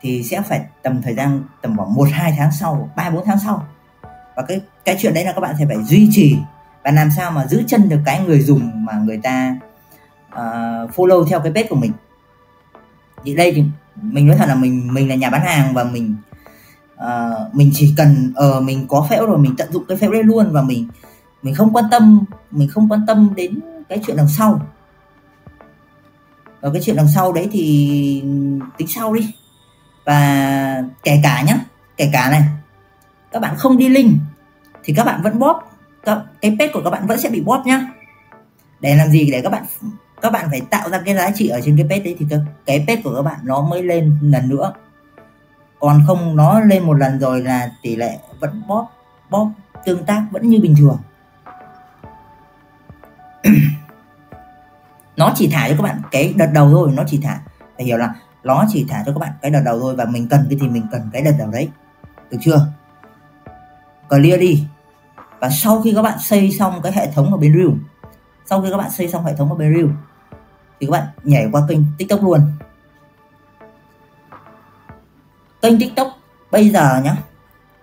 [0.00, 3.38] thì sẽ phải tầm thời gian tầm khoảng một, hai tháng sau, ba, bốn tháng
[3.44, 3.66] sau.
[4.36, 6.38] Và cái cái chuyện đấy là các bạn sẽ phải duy trì
[6.84, 9.56] và làm sao mà giữ chân được cái người dùng mà người ta
[10.28, 11.92] uh, follow theo cái page của mình?
[13.24, 13.64] Thì đây thì
[14.02, 16.16] mình nói thật là mình mình là nhà bán hàng và mình
[16.94, 19.98] uh, mình chỉ cần ở ờ, uh, mình có phễu rồi mình tận dụng cái
[19.98, 20.88] phễu đấy luôn và mình
[21.42, 24.60] mình không quan tâm mình không quan tâm đến cái chuyện đằng sau.
[26.60, 28.22] Và cái chuyện đằng sau đấy thì
[28.76, 29.34] tính sau đi.
[30.04, 31.58] Và kể cả nhá
[31.96, 32.42] kể cả này
[33.32, 34.14] các bạn không đi link
[34.84, 35.71] thì các bạn vẫn bóp
[36.04, 37.86] cái page của các bạn vẫn sẽ bị bóp nhá.
[38.80, 39.30] Để làm gì?
[39.32, 39.64] Để các bạn
[40.22, 42.40] các bạn phải tạo ra cái giá trị ở trên cái page đấy thì cái,
[42.66, 44.72] cái page của các bạn nó mới lên lần nữa.
[45.80, 48.88] Còn không nó lên một lần rồi là tỷ lệ vẫn bóp
[49.30, 49.50] bóp
[49.84, 50.98] tương tác vẫn như bình thường.
[55.16, 57.40] Nó chỉ thả cho các bạn cái đợt đầu thôi nó chỉ thả.
[57.76, 60.28] Phải hiểu là nó chỉ thả cho các bạn cái đợt đầu thôi và mình
[60.28, 61.68] cần cái thì mình cần cái đợt đầu đấy.
[62.30, 62.66] Được chưa?
[64.08, 64.66] Clear đi
[65.42, 67.70] và sau khi các bạn xây xong cái hệ thống ở bên Reel
[68.46, 69.88] sau khi các bạn xây xong hệ thống ở bên Reel
[70.80, 72.40] thì các bạn nhảy qua kênh tiktok luôn.
[75.62, 76.08] Kênh tiktok
[76.50, 77.16] bây giờ nhá,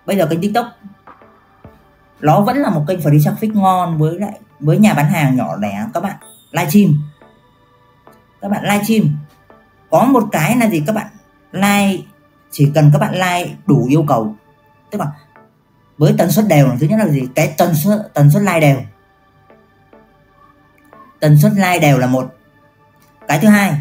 [0.06, 0.66] bây giờ kênh tiktok,
[2.20, 5.56] nó vẫn là một kênh free traffic ngon với lại, với nhà bán hàng nhỏ
[5.56, 6.16] lẻ, các bạn
[6.50, 6.94] livestream.
[8.40, 9.16] Các bạn livestream.
[9.90, 10.82] Có một cái là gì?
[10.86, 11.06] Các bạn
[11.52, 12.02] like,
[12.50, 14.34] chỉ cần các bạn like đủ yêu cầu.
[14.90, 15.06] Tức là
[16.00, 17.28] với tần suất đều thứ nhất là gì?
[17.34, 18.76] Cái tần suất tần suất like đều.
[21.20, 22.34] Tần suất like đều là một.
[23.28, 23.80] Cái thứ hai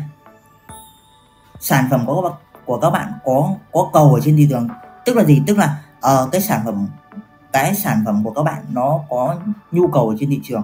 [1.59, 4.67] sản phẩm của của các bạn có có cầu ở trên thị trường.
[5.05, 5.41] Tức là gì?
[5.47, 6.87] Tức là ở uh, cái sản phẩm
[7.53, 9.35] cái sản phẩm của các bạn nó có
[9.71, 10.63] nhu cầu ở trên thị trường.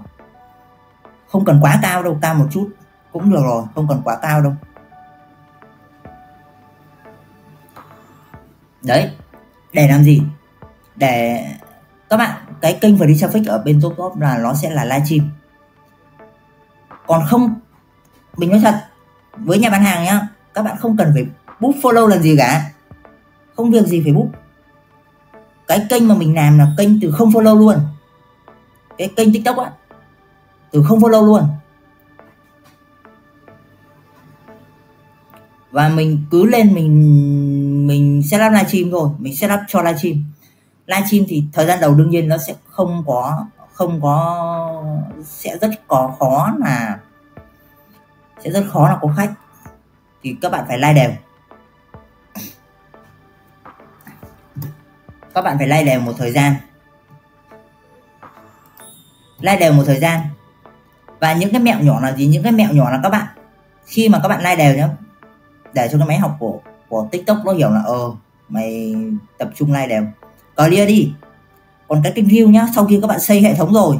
[1.27, 2.69] Không cần quá cao đâu cao một chút
[3.11, 4.53] cũng được rồi không cần quá cao đâu.
[8.81, 9.11] Đấy
[9.73, 10.21] để làm gì?
[10.95, 11.45] Để
[12.09, 15.29] các bạn, cái kênh free traffic ở bên top top là nó sẽ là livestream.
[17.07, 17.59] Còn không,
[18.37, 18.81] mình nói thật,
[19.37, 21.25] với nhà bán hàng nhá, các bạn không cần phải
[21.59, 22.71] book follow làm gì cả.
[23.55, 24.27] Không việc gì phải book.
[25.67, 27.75] Cái kênh mà mình làm là kênh từ không follow luôn.
[28.97, 29.71] Cái kênh tiktok á,
[30.71, 31.47] từ không follow luôn.
[35.71, 40.23] Và mình cứ lên mình mình setup livestream thôi, mình setup cho livestream
[40.85, 43.45] livestream thì thời gian đầu đương nhiên nó sẽ không có
[43.75, 44.83] không có,
[45.23, 46.99] sẽ rất có khó là,
[48.43, 49.33] sẽ rất khó là có khách.
[50.23, 51.11] Thì các bạn phải like đều.
[55.33, 56.55] Các bạn phải like đều một thời gian.
[59.39, 60.21] Like đều một thời gian.
[61.19, 62.27] Và những cái mẹo nhỏ là gì?
[62.27, 63.25] Những cái mẹo nhỏ là các bạn,
[63.85, 64.89] khi mà các bạn like đều nhá,
[65.73, 68.11] để cho cái máy học của của tiktok nó hiểu là ờ
[68.49, 68.95] mày
[69.37, 70.03] tập trung like đều
[70.55, 71.13] clear đi.
[71.87, 73.97] Còn cái kênh view nhá sau khi các bạn xây hệ thống rồi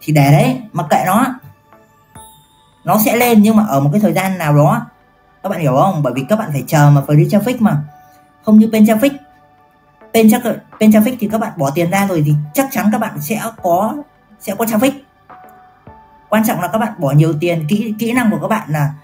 [0.00, 1.26] thì để đấy mặc kệ nó.
[2.84, 4.86] Nó sẽ lên nhưng mà ở một cái thời gian nào đó.
[5.42, 6.02] Các bạn hiểu không?
[6.02, 7.82] Bởi vì các bạn phải chờ mà free traffic mà.
[8.42, 9.10] Không như bên traffic.
[10.12, 10.42] Bên chắc
[10.80, 13.40] pen traffic thì các bạn bỏ tiền ra rồi thì chắc chắn các bạn sẽ
[13.62, 13.94] có
[14.40, 14.92] sẽ có traffic.
[16.28, 17.66] Quan trọng là các bạn bỏ nhiều tiền.
[17.68, 18.94] Kỹ kỹ năng của các bạn là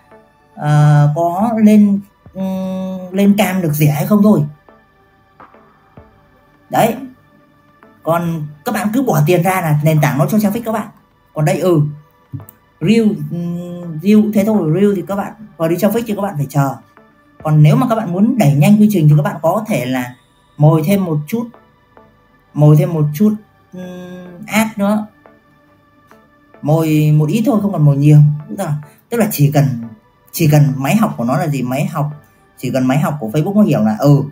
[0.55, 2.01] uh, có lên
[2.35, 4.42] um, lên cam được rẻ hay không thôi
[6.70, 6.94] đấy.
[8.02, 10.88] Còn các bạn cứ bỏ tiền ra là nền tảng nó cho traffic các bạn.
[11.35, 11.81] Còn đây ừ.
[12.81, 13.09] Reel
[14.02, 16.74] Reel thế thôi, Reel thì các bạn vào đi traffic thì các bạn phải chờ.
[17.42, 19.87] Còn nếu mà các bạn muốn đẩy nhanh quy trình thì các bạn có thể
[19.87, 20.14] là
[20.57, 21.48] mồi thêm một chút,
[22.54, 23.35] mồi thêm một chút
[24.46, 25.07] ad nữa.
[26.62, 28.18] Mồi một ít thôi, không cần mồi nhiều.
[28.48, 28.74] Tức là
[29.09, 29.66] tức là chỉ cần
[30.33, 31.62] chỉ cần máy học của nó là gì?
[31.62, 32.11] Máy học,
[32.57, 34.22] chỉ cần máy học của Facebook nó hiểu là ừ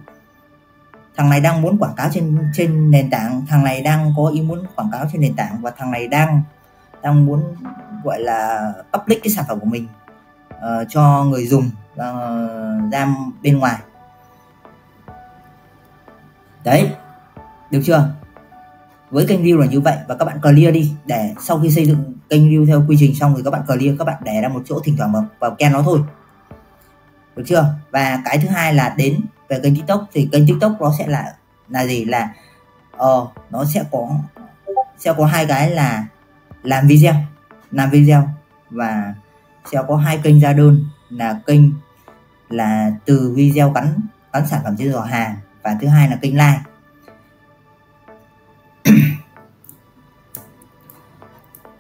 [1.17, 4.41] thằng này đang muốn quảng cáo trên trên nền tảng thằng này đang có ý
[4.41, 6.43] muốn quảng cáo trên nền tảng và thằng này đang
[7.03, 7.43] đang muốn
[8.05, 9.89] gọi là public cái sản phẩm của mình
[10.55, 13.09] uh, cho người dùng uh, ra
[13.43, 13.77] bên ngoài.
[16.65, 16.91] Đấy
[17.71, 18.09] được chưa?
[19.11, 21.87] Với kênh view là như vậy và các bạn clear đi để sau khi xây
[21.87, 24.49] dựng kênh view theo quy trình xong thì các bạn clear các bạn để ra
[24.49, 26.01] một chỗ thỉnh thoảng vào, vào ken nó thôi.
[27.37, 27.75] Được chưa?
[27.91, 31.35] Và cái thứ hai là đến về kênh tiktok thì kênh tiktok nó sẽ là
[31.69, 32.05] là gì?
[32.05, 32.35] Là
[32.93, 34.09] ờ uh, nó sẽ có
[34.99, 36.07] sẽ có hai cái là
[36.63, 37.15] làm video
[37.71, 38.29] làm video
[38.71, 39.15] và
[39.73, 40.85] sẽ có hai kênh ra đơn.
[41.11, 41.61] Là kênh
[42.49, 44.01] là từ video gắn
[44.33, 46.61] gắn sản phẩm trên giỏ hàng và thứ hai là kênh like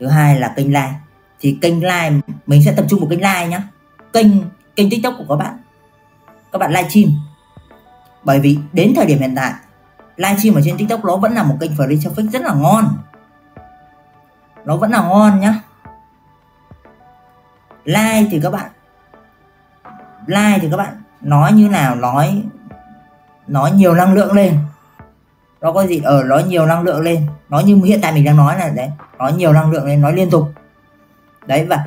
[0.00, 0.94] thứ hai là kênh like
[1.40, 2.12] thì kênh like
[2.46, 3.62] mình sẽ tập trung vào kênh like nhá.
[4.12, 4.26] Kênh
[4.76, 5.58] kênh tiktok của các bạn.
[6.52, 7.25] Các bạn livestream
[8.26, 9.52] bởi vì đến thời điểm hiện tại
[10.16, 12.98] livestream ở trên tiktok nó vẫn là một kênh free traffic rất là ngon.
[14.64, 15.60] Nó vẫn là ngon nhá.
[17.84, 18.70] Like thì các bạn
[20.26, 22.42] like thì các bạn nói như nào nói
[23.46, 24.58] nói nhiều năng lượng lên.
[25.60, 26.00] Nó có gì?
[26.04, 27.26] Ở ờ, nói nhiều năng lượng lên.
[27.48, 28.90] Nói như hiện tại mình đang nói là đấy.
[29.18, 30.48] Nói nhiều năng lượng lên nói liên tục.
[31.46, 31.84] Đấy và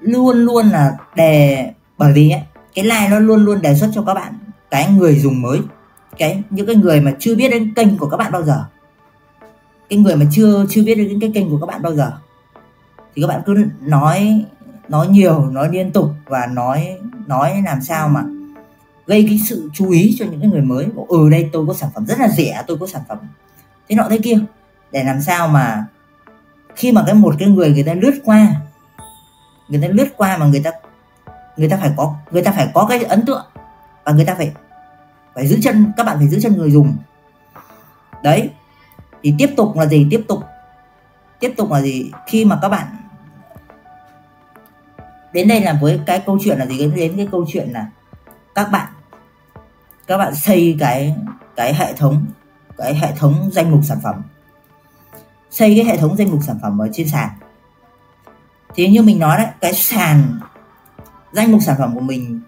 [0.00, 1.64] luôn luôn là đề
[1.98, 2.42] bởi vì ấy,
[2.74, 4.38] cái like nó luôn luôn đề xuất cho các bạn
[4.70, 5.60] cái người dùng mới,
[6.18, 8.64] cái, những cái người mà chưa biết đến kênh của các bạn bao giờ.
[9.88, 12.12] Cái người mà chưa chưa biết đến cái kênh của các bạn bao giờ.
[13.14, 14.44] Thì các bạn cứ nói
[14.88, 18.24] nói nhiều, nói liên tục và nói nói làm sao mà
[19.06, 20.86] gây cái sự chú ý cho những cái người mới.
[21.08, 23.18] Ừ đây tôi có sản phẩm rất là rẻ, tôi có sản phẩm
[23.88, 24.38] thế nọ thế kia.
[24.92, 25.86] Để làm sao mà
[26.76, 28.48] khi mà cái một cái người người ta lướt qua,
[29.68, 30.70] người ta lướt qua mà người ta
[31.56, 33.46] người ta phải có, người ta phải có cái ấn tượng
[34.08, 34.52] và người ta phải
[35.34, 36.96] phải giữ chân, các bạn phải giữ chân người dùng.
[38.22, 38.50] Đấy,
[39.22, 40.06] thì tiếp tục là gì?
[40.10, 40.44] Tiếp tục
[41.40, 42.10] tiếp tục là gì?
[42.26, 42.86] Khi mà các bạn
[45.32, 46.90] đến đây là với cái câu chuyện là gì?
[46.96, 47.86] Đến cái câu chuyện là
[48.54, 48.86] các bạn
[50.06, 51.14] các bạn xây cái
[51.56, 52.26] cái hệ thống,
[52.78, 54.22] cái hệ thống danh mục sản phẩm.
[55.50, 57.28] Xây cái hệ thống danh mục sản phẩm ở trên sàn.
[58.74, 60.40] Thì như mình nói đấy, cái sàn
[61.32, 62.40] danh mục sản phẩm của mình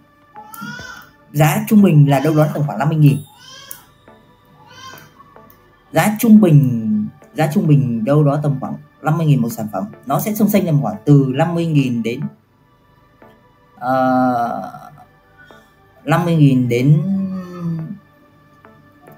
[1.32, 3.18] giá trung bình là đâu đó tầm khoảng 50 nghìn.
[5.92, 6.90] Giá trung bình
[7.34, 9.84] giá trung bình đâu đó tầm khoảng 50 nghìn một sản phẩm.
[10.06, 12.20] Nó sẽ xung sinh tầm khoảng từ 50 nghìn đến
[13.76, 14.72] ờ,
[16.02, 17.02] uh, 50 nghìn đến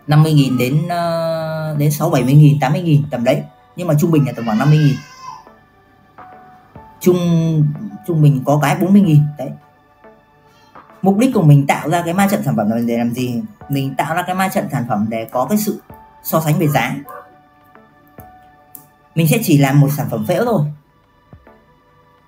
[0.06, 3.42] 50 nghìn đến uh, đến 6 70 nghìn 80 nghìn tầm đấy.
[3.76, 4.96] Nhưng mà trung bình là tầm khoảng 50 nghìn.
[7.00, 7.18] Trung
[8.06, 9.50] trung bình có cái 40 nghìn đấy
[11.02, 13.42] mục đích của mình tạo ra cái ma trận sản phẩm là để làm gì?
[13.68, 15.80] Mình tạo ra cái ma trận sản phẩm để có cái sự
[16.22, 16.96] so sánh về giá.
[19.14, 20.64] Mình sẽ chỉ làm một sản phẩm phễu thôi.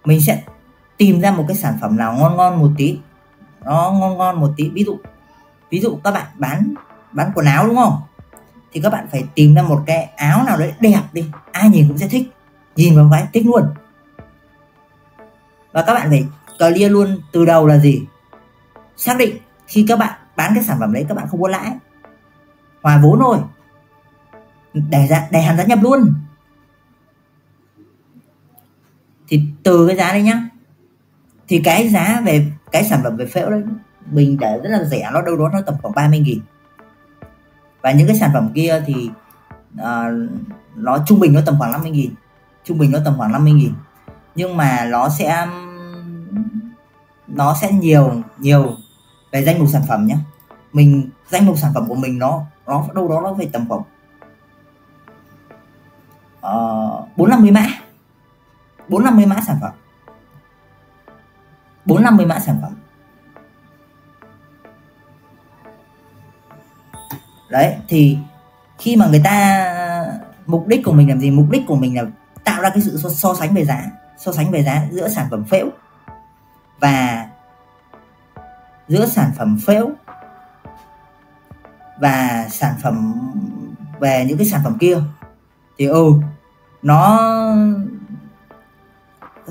[0.05, 0.43] Mình sẽ
[0.97, 2.99] tìm ra một cái sản phẩm nào ngon ngon một tí.
[3.65, 4.69] Nó ngon ngon một tí.
[4.69, 4.99] Ví dụ
[5.71, 6.75] ví dụ các bạn bán
[7.13, 8.01] bán quần áo đúng không?
[8.73, 11.25] Thì các bạn phải tìm ra một cái áo nào đấy đẹp đi.
[11.53, 12.31] Ai nhìn cũng sẽ thích.
[12.77, 13.63] Nhìn vào cái thích luôn.
[15.73, 16.27] Và các bạn phải
[16.59, 18.03] clear luôn từ đầu là gì?
[18.97, 21.73] Xác định khi các bạn bán cái sản phẩm đấy các bạn không có lãi.
[22.83, 23.39] Hòa vốn thôi.
[24.75, 26.15] Để ra để hẳn giá nhập luôn.
[29.29, 30.49] Thì từ cái giá đấy nhá.
[31.49, 33.63] Thì cái giá về cái sản phẩm về phễu đấy
[34.11, 36.41] mình để rất là rẻ nó đâu đó nó tầm khoảng 30 nghìn.
[37.83, 39.11] Và những cái sản phẩm kia thì
[39.75, 40.31] uh,
[40.77, 42.15] nó trung bình nó tầm khoảng 50 nghìn.
[42.65, 43.73] Trung bình nó tầm khoảng 50 nghìn.
[44.35, 45.47] Nhưng mà nó sẽ
[47.27, 48.77] nó sẽ nhiều nhiều
[49.35, 50.17] về danh mục sản phẩm nhé
[50.73, 53.83] mình danh mục sản phẩm của mình nó nó đâu đó nó phải tầm khoảng
[56.41, 57.67] ờ, bốn năm mươi mã.
[58.89, 59.73] Bốn năm mươi mã sản phẩm.
[61.85, 62.73] Bốn năm mươi mã sản phẩm.
[67.49, 68.19] Đấy thì
[68.79, 69.67] khi mà người ta
[70.47, 71.31] mục đích của mình làm gì?
[71.31, 72.03] Mục đích của mình là
[72.45, 73.85] tạo ra cái sự so, so sánh về giá
[74.19, 75.67] so sánh về giá giữa sản phẩm phễu
[76.81, 77.29] và
[78.89, 79.91] giữa sản phẩm phễu
[81.99, 83.15] và sản phẩm,
[84.01, 84.99] về những cái sản phẩm kia.
[85.79, 86.13] Thì ừ
[86.83, 87.21] nó,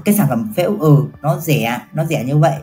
[0.05, 2.55] cái sản phẩm phễu ừ nó rẻ nó rẻ như vậy.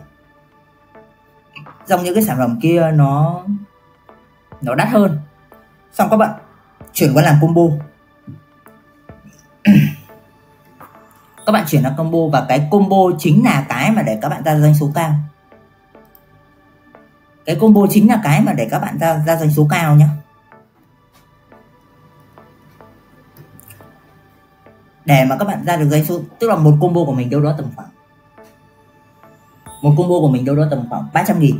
[1.87, 3.43] Trong những cái sản phẩm kia nó
[4.61, 5.19] nó đắt hơn.
[5.93, 6.39] Xong các bạn,
[6.93, 7.61] chuyển qua làm combo.
[11.45, 14.43] Các bạn chuyển làm combo và cái combo chính là cái mà để các bạn
[14.43, 15.13] ra doanh số cao
[17.45, 20.07] cái combo chính là cái mà để các bạn ra ra doanh số cao nhé
[25.05, 27.41] để mà các bạn ra được doanh số, tức là một combo của mình đâu
[27.41, 27.89] đó tầm khoảng,
[29.81, 31.59] một combo của mình đâu đó tầm khoảng 300 nghìn.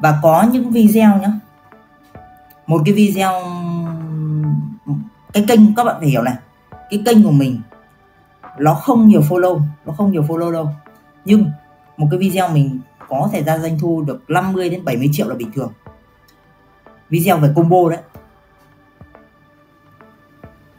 [0.00, 1.32] Và có những video nhá.
[2.66, 3.42] Một cái video,
[5.32, 6.34] cái kênh, các bạn phải hiểu này.
[6.90, 7.60] Cái kênh của mình,
[8.58, 10.70] nó không nhiều follow, nó không nhiều follow đâu.
[11.24, 11.50] Nhưng
[11.96, 12.80] một cái video mình
[13.22, 15.72] có thể ra doanh thu được 50 đến 70 triệu là bình thường.
[17.08, 18.00] Video về combo đấy.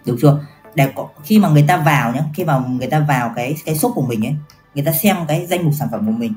[0.05, 0.39] Được chưa?
[0.75, 3.75] Để có, khi mà người ta vào nhé khi mà người ta vào cái cái
[3.75, 4.35] shop của mình ấy
[4.75, 6.33] người ta xem cái danh mục sản phẩm của mình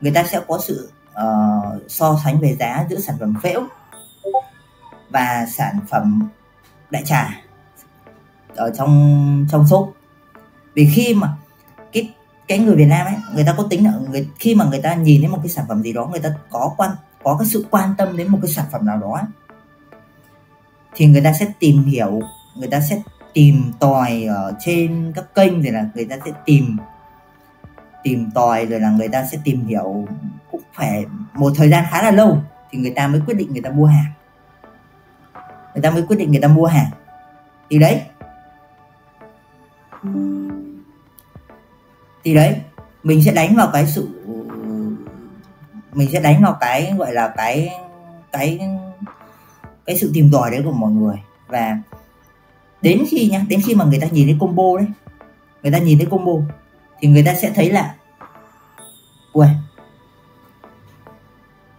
[0.00, 3.62] người ta sẽ có sự uh, uh, so sánh về giá giữa sản phẩm phễu
[5.10, 6.28] và sản phẩm
[6.90, 7.40] đại trà
[8.56, 9.94] ở trong trong shop.
[10.74, 11.36] Vì khi mà
[12.50, 14.94] cái người Việt Nam ấy người ta có tính là người khi mà người ta
[14.94, 16.90] nhìn thấy một cái sản phẩm gì đó người ta có quan
[17.22, 19.24] có cái sự quan tâm đến một cái sản phẩm nào đó ấy,
[20.94, 22.20] thì người ta sẽ tìm hiểu
[22.56, 26.76] người ta sẽ tìm tòi ở trên các kênh rồi là người ta sẽ tìm
[28.02, 30.06] tìm tòi rồi là người ta sẽ tìm hiểu
[30.50, 32.38] cũng phải một thời gian khá là lâu
[32.70, 34.12] thì người ta mới quyết định người ta mua hàng
[35.74, 36.90] người ta mới quyết định người ta mua hàng
[37.70, 38.02] thì đấy
[42.24, 42.56] thì đấy
[43.02, 44.08] mình sẽ đánh vào cái sự
[45.92, 47.70] mình sẽ đánh vào cái gọi là cái
[48.32, 48.60] cái
[49.86, 51.16] cái sự tìm tòi đấy của mọi người.
[51.48, 51.78] Và
[52.82, 54.86] đến khi nhá đến khi mà người ta nhìn thấy combo đấy
[55.62, 56.32] người ta nhìn thấy combo
[57.00, 57.94] thì người ta sẽ thấy là
[59.32, 59.46] ui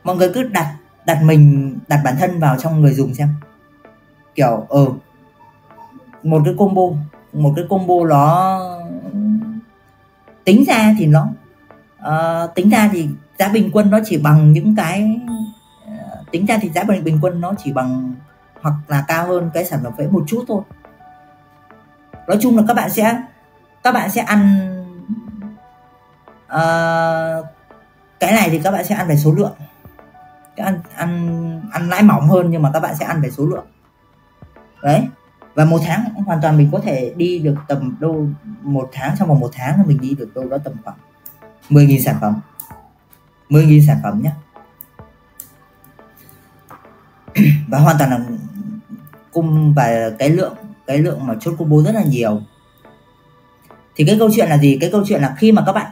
[0.03, 0.75] mọi người cứ đặt
[1.05, 3.29] đặt mình đặt bản thân vào trong người dùng xem.
[4.35, 4.91] Kiểu ờ ừ,
[6.23, 6.81] một cái combo
[7.33, 8.59] một cái combo nó
[10.43, 11.27] tính ra thì nó
[11.99, 15.21] uh, tính ra thì giá bình quân nó chỉ bằng những cái
[15.85, 18.15] uh, tính ra thì giá bình bình quân nó chỉ bằng
[18.61, 20.61] hoặc là cao hơn cái sản phẩm vẽ một chút thôi.
[22.27, 23.23] Nói chung là các bạn sẽ
[23.83, 24.67] các bạn sẽ ăn
[26.45, 27.45] uh,
[28.19, 29.53] cái này thì các bạn sẽ ăn về số lượng.
[30.55, 33.65] Ăn ăn ăn lãi mỏng hơn nhưng mà các bạn sẽ ăn về số lượng.
[34.83, 35.07] Đấy
[35.53, 38.27] và một tháng hoàn toàn mình có thể đi được tầm đâu,
[38.61, 40.97] một tháng, trong vòng một tháng là mình đi được đâu đó tầm khoảng
[41.69, 42.41] 10.000 sản phẩm.
[43.49, 44.31] 10.000 sản phẩm nhé
[47.67, 48.19] và hoàn toàn là
[49.31, 50.55] cung và cái lượng
[50.87, 52.41] cái lượng mà chốt combo rất là nhiều.
[53.95, 54.77] Thì cái câu chuyện là gì?
[54.81, 55.91] Cái câu chuyện là khi mà các bạn,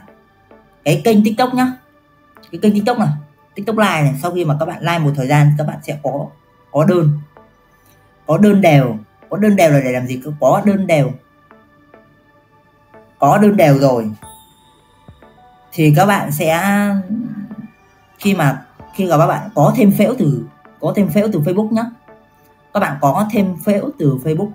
[0.84, 1.72] cái kênh tiktok nhá.
[2.52, 3.08] Cái kênh tiktok này,
[3.54, 5.98] tiktok live này, sau khi mà các bạn like một thời gian, các bạn sẽ
[6.02, 6.26] có
[6.70, 7.18] có đơn
[8.26, 8.96] có đơn đều
[9.30, 11.12] có đơn đều là để làm gì có đơn đều.
[13.18, 14.10] Có đơn đều rồi.
[15.72, 16.60] Thì các bạn sẽ
[18.18, 20.42] khi mà khi mà các bạn có thêm phễu từ
[20.80, 21.84] có thêm phễu từ Facebook nhé
[22.74, 24.50] các bạn có thêm phễu từ Facebook.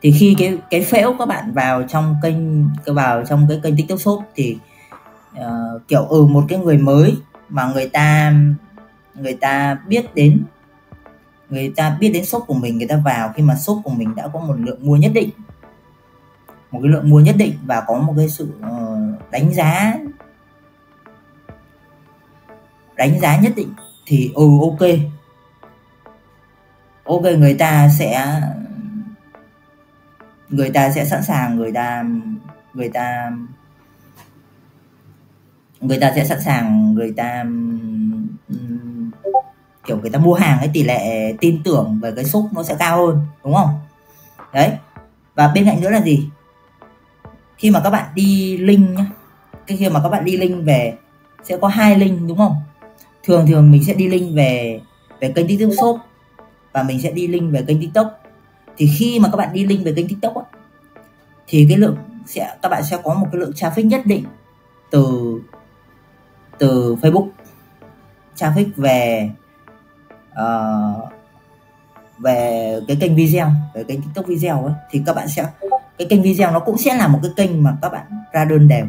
[0.00, 2.36] Thì khi cái cái phễu các bạn vào trong kênh
[2.86, 4.58] vào trong cái kênh tiktok shop thì
[5.38, 7.16] uh, kiểu ừ một cái người mới
[7.48, 8.34] mà người ta
[9.14, 10.42] người ta biết đến
[11.50, 14.14] người ta biết đến shop của mình, người ta vào khi mà shop của mình
[14.14, 15.30] đã có một lượng mua nhất định.
[16.70, 18.98] Một cái lượng mua nhất định và có một cái sự ờ,
[19.30, 19.94] đánh giá
[22.98, 23.68] đánh giá nhất định
[24.06, 24.88] thì ừ ok.
[27.04, 28.40] Ok, người ta sẽ,
[30.48, 32.04] người ta sẽ sẵn sàng, người ta
[32.74, 33.32] người ta
[35.80, 37.44] người ta sẽ sẵn sàng, người ta
[39.88, 42.76] kiểu người ta mua hàng cái tỷ lệ tin tưởng về cái xúc nó sẽ
[42.78, 43.70] cao hơn đúng không?
[44.52, 44.72] Đấy.
[45.34, 46.28] Và bên cạnh nữa là gì?
[47.56, 49.06] Khi mà các bạn đi link nhá
[49.66, 50.94] cái khi mà các bạn đi link về
[51.42, 52.54] sẽ có hai link đúng không?
[53.22, 54.80] Thường thường mình sẽ đi link về
[55.20, 56.00] về kênh tiktok shop
[56.72, 58.20] và mình sẽ đi link về kênh tiktok.
[58.76, 60.42] Thì khi mà các bạn đi link về kênh tiktok á,
[61.46, 64.24] thì cái lượng sẽ các bạn sẽ có một cái lượng traffic nhất định
[64.90, 65.32] từ
[66.58, 67.28] từ facebook.
[68.36, 69.30] Traffic về
[70.42, 71.12] uh,
[72.18, 75.46] về cái kênh video về kênh tiktok video ấy thì các bạn sẽ
[75.98, 78.68] cái kênh video nó cũng sẽ là một cái kênh mà các bạn ra đơn
[78.68, 78.86] đều.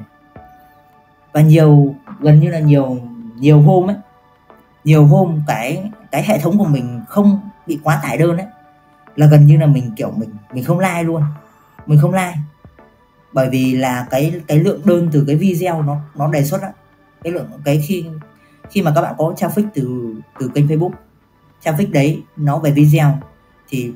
[1.34, 2.98] Và nhiều gần như là nhiều
[3.36, 3.96] nhiều hôm ấy
[4.84, 8.48] nhiều hôm cái cái hệ thống của mình không bị quá tải đơn ấy
[9.16, 11.24] là gần như là mình kiểu mình mình không like luôn
[11.86, 12.38] mình không like.
[13.34, 16.72] Bởi vì là cái cái lượng đơn từ cái video nó nó đề xuất á
[17.24, 18.06] cái lượng cái khi
[18.70, 20.92] khi mà các bạn có traffic từ từ kênh Facebook
[21.64, 23.20] traffic đấy nó về video.
[23.70, 23.92] Thì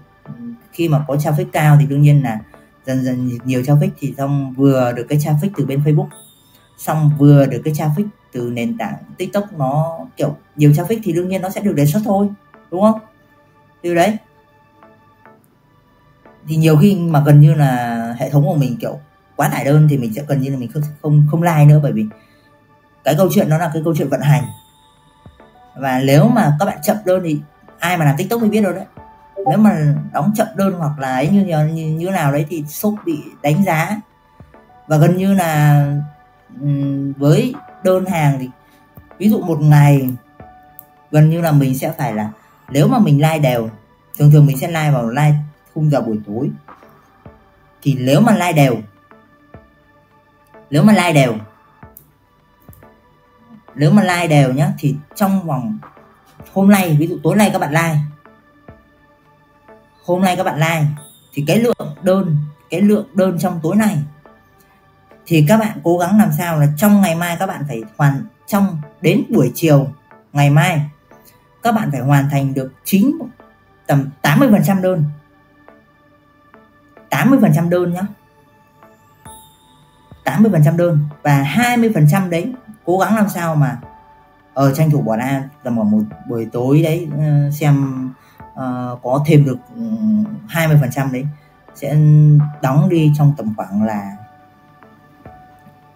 [0.72, 2.39] khi mà có traffic cao thì đương nhiên là
[2.86, 6.07] dần dần nhiều traffic thì xong vừa được cái traffic từ bên Facebook,
[6.78, 11.30] xong vừa được cái traffic từ nền tảng TikTok nó, kiểu, nhiều traffic thì đương
[11.30, 12.30] nhiên nó sẽ được đề xuất thôi,
[12.72, 12.99] đúng không?
[13.82, 14.18] Từ đấy.
[16.47, 18.99] Thì nhiều khi mà gần như là hệ thống của mình, kiểu,
[19.36, 21.80] quá tải đơn thì mình sẽ gần như là mình không không không like nữa,
[21.84, 22.05] bởi vì
[23.03, 24.43] cái câu chuyện nó là cái câu chuyện vận hành.
[25.76, 27.39] Và nếu mà các bạn chậm đơn thì
[27.84, 28.86] ai mà làm tiktok mới biết đâu đấy.
[29.50, 32.96] Nếu mà đóng chậm đơn hoặc là ấy như như, như nào đấy thì shop
[33.06, 34.02] bị đánh giá.
[34.88, 35.86] Và gần như là
[37.18, 37.54] với
[37.84, 38.50] đơn hàng thì
[39.18, 40.10] ví dụ một ngày
[41.12, 42.30] gần như là mình sẽ phải là
[42.70, 43.70] nếu mà mình like đều
[44.18, 45.36] thường thường mình sẽ like vào like
[45.74, 46.50] khung giờ buổi tối.
[47.82, 48.76] Thì nếu mà like đều
[50.70, 51.34] nếu mà like đều
[53.76, 55.78] nếu mà like đều nhá thì trong vòng
[56.54, 57.97] hôm nay, ví dụ tối nay các bạn like.
[60.06, 60.86] Hôm nay các bạn like,
[61.34, 62.38] thì cái lượng đơn,
[62.70, 63.97] cái lượng đơn trong tối nay,
[65.26, 68.26] thì các bạn cố gắng làm sao là trong ngày mai các bạn phải hoàn,
[68.47, 69.88] trong, đến buổi chiều
[70.34, 70.82] ngày mai,
[71.64, 73.20] các bạn phải hoàn thành được chính
[73.88, 75.06] tầm 80% đơn.
[77.10, 78.01] 80% đơn nhá.
[80.24, 82.54] 80% đơn và 20% đấy,
[82.86, 83.80] cố gắng làm sao mà
[84.54, 88.06] ở ờ, tranh thủ bỏ ra tầm khoảng một buổi tối đấy ừ, xem
[88.41, 89.82] uh, có thêm được ừ,
[90.49, 91.26] 20% đấy
[91.76, 91.97] sẽ
[92.62, 94.18] đóng đi trong tầm khoảng là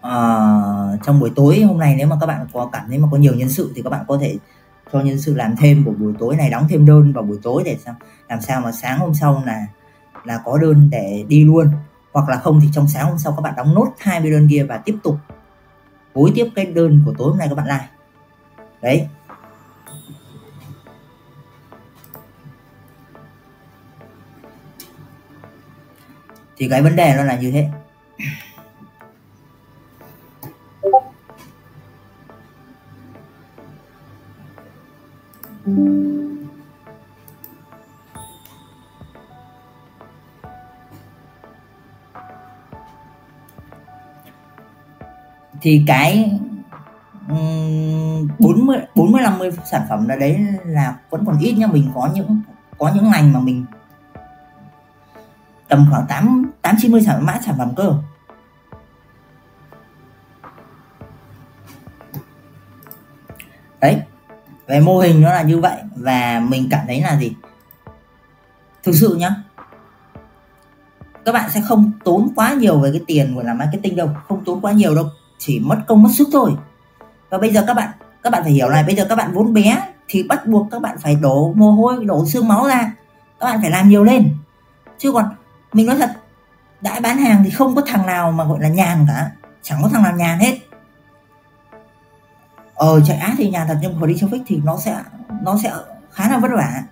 [0.07, 1.95] uh, trong buổi tối hôm nay.
[1.97, 4.05] Nếu mà các bạn có cảm thấy mà có nhiều nhân sự thì các bạn
[4.07, 4.37] có thể
[4.93, 7.63] cho nhân sự làm thêm của buổi tối này đóng thêm đơn vào buổi tối
[7.65, 7.95] để sao
[8.29, 9.67] làm sao mà sáng hôm sau là
[10.23, 11.71] là có đơn để đi luôn.
[12.13, 14.65] Hoặc là không thì trong sáng hôm sau các bạn đóng nốt 20 đơn kia
[14.69, 15.17] và tiếp tục
[16.13, 17.87] phối tiếp cái đơn của tối hôm nay các bạn lại
[18.81, 19.07] đấy.
[26.57, 27.69] Thì cái vấn đề nó là như thế.
[45.61, 46.36] Thì cái
[48.97, 52.41] 40 40 50 sản phẩm là đấy là vẫn còn ít nha mình có những
[52.77, 53.65] có những ngành mà mình
[55.67, 57.93] tầm khoảng 8 8 90 sản phẩm, mã sản phẩm cơ.
[63.81, 64.01] Đấy,
[64.67, 67.31] về mô hình nó là như vậy, và mình cảm thấy là gì?
[68.83, 69.35] Thực sự nhá,
[71.25, 74.45] các bạn sẽ không tốn quá nhiều về cái tiền của làm marketing đâu, không
[74.45, 75.05] tốn quá nhiều đâu,
[75.37, 76.51] chỉ mất công, mất sức thôi.
[77.29, 77.89] Và bây giờ các bạn
[78.27, 80.81] các bạn phải hiểu là bây giờ các bạn vốn bé thì bắt buộc các
[80.81, 82.91] bạn phải đổ mồ hôi, đổ xương máu ra.
[83.39, 84.35] Các bạn phải làm nhiều lên.
[84.97, 85.25] Chứ còn
[85.73, 86.11] mình nói thật
[86.81, 89.31] đã bán hàng thì không có thằng nào mà gọi là nhàn cả.
[89.61, 90.57] Chẳng có thằng nào nhàn hết.
[92.75, 94.97] Ờ chạy á thì nhàn thật nhưng mà đi traffic thì nó sẽ
[95.41, 95.73] nó sẽ
[96.11, 96.83] khá là vất vả.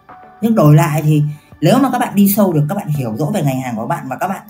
[0.41, 1.23] Nhưng đổi lại thì
[1.61, 3.87] nếu mà các bạn đi sâu được, các bạn hiểu rõ về ngành hàng của
[3.87, 4.41] bạn và các bạn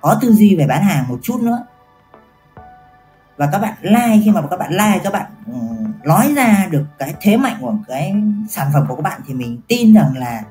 [0.00, 1.64] có tư duy về bán hàng một chút nữa.
[3.36, 5.52] Và các bạn like khi mà các bạn like, các bạn ừ,
[6.04, 8.14] nói ra được cái thế mạnh của cái
[8.48, 10.42] sản phẩm của các bạn thì mình tin rằng là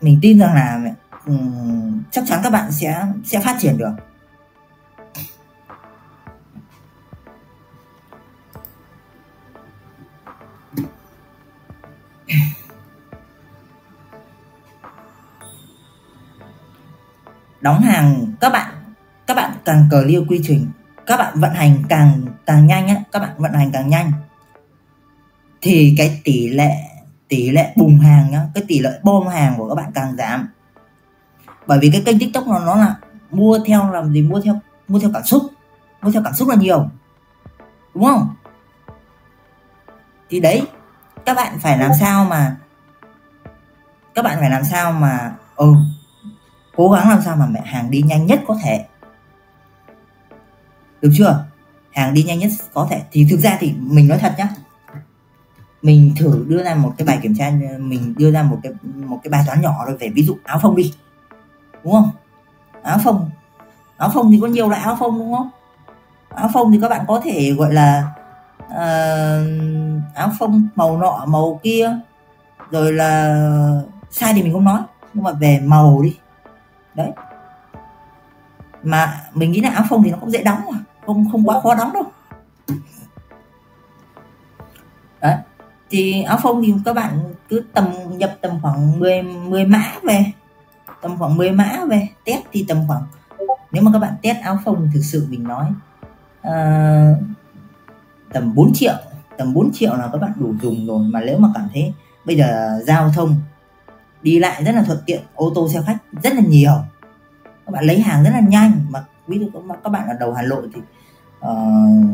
[0.00, 0.94] mình tin rằng là
[1.26, 3.92] um, chắc chắn các bạn sẽ sẽ phát triển được.
[17.60, 18.74] Đóng hàng các bạn
[19.26, 20.66] các bạn càng cờ liêu quy trình
[21.10, 24.12] các bạn vận hành càng càng nhanh á, các bạn vận hành càng nhanh,
[25.60, 26.74] thì cái tỷ lệ
[27.28, 30.48] tỷ lệ bùng hàng nhá, cái tỷ lệ bom hàng của các bạn càng giảm.
[31.66, 32.94] Bởi vì cái kênh tiktok nó nó là
[33.30, 34.22] mua theo làm gì?
[34.22, 34.58] Mua theo
[34.88, 35.42] mua theo cảm xúc,
[36.02, 36.88] mua theo cảm xúc là nhiều,
[37.94, 38.34] đúng không?
[40.30, 40.62] Thì đấy,
[41.26, 42.56] các bạn phải làm sao mà,
[44.14, 45.74] các bạn phải làm sao mà ừ
[46.76, 48.86] cố gắng làm sao mà mẹ hàng đi nhanh nhất có thể
[51.02, 51.44] được chưa?
[51.92, 53.02] Hàng đi nhanh nhất có thể.
[53.12, 54.48] Thì thực ra thì mình nói thật nhá.
[55.82, 59.20] Mình thử đưa ra một cái bài kiểm tra mình đưa ra một cái một
[59.22, 60.94] cái bài toán nhỏ rồi về ví dụ áo phông đi.
[61.84, 62.10] Đúng không?
[62.82, 63.30] Áo phông.
[63.96, 65.50] Áo phông thì có nhiều loại áo phông đúng không?
[66.28, 68.12] Áo phông thì các bạn có thể gọi là
[68.64, 71.98] uh, áo phông màu nọ màu kia.
[72.70, 73.42] Rồi là
[74.10, 74.80] sai thì mình không nói.
[75.14, 76.16] Nhưng mà về màu đi.
[76.94, 77.10] Đấy.
[78.82, 80.78] Mà mình nghĩ là áo phông thì nó cũng dễ đóng mà
[81.10, 82.04] không không quá khó đóng đâu.
[85.20, 85.36] Đấy
[85.90, 87.84] thì áo phông thì các bạn cứ tầm
[88.18, 90.24] nhập tầm khoảng 10 10 mã về.
[91.02, 93.02] Tầm khoảng 10 mã về test thì tầm khoảng
[93.72, 95.66] nếu mà các bạn test áo phông thực sự mình nói
[96.48, 97.18] uh,
[98.32, 98.94] tầm 4 triệu
[99.38, 101.08] tầm 4 triệu là các bạn đủ dùng rồi.
[101.12, 101.92] Mà nếu mà cảm thấy
[102.24, 103.36] bây giờ giao thông
[104.22, 106.72] đi lại rất là thuận tiện ô tô xe khách rất là nhiều
[107.66, 108.72] các bạn lấy hàng rất là nhanh.
[108.90, 109.46] Mà ví dụ
[109.84, 110.80] các bạn ở đầu Hà Nội thì
[111.40, 112.04] uh,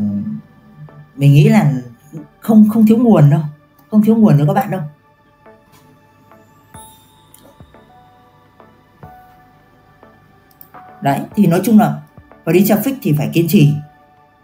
[1.16, 1.72] mình nghĩ là
[2.40, 3.40] không không thiếu nguồn đâu.
[3.90, 4.80] Không thiếu nguồn nữa các bạn đâu.
[11.02, 12.00] Đấy thì nói chung là
[12.44, 13.74] và đi traffic thì phải kiên trì.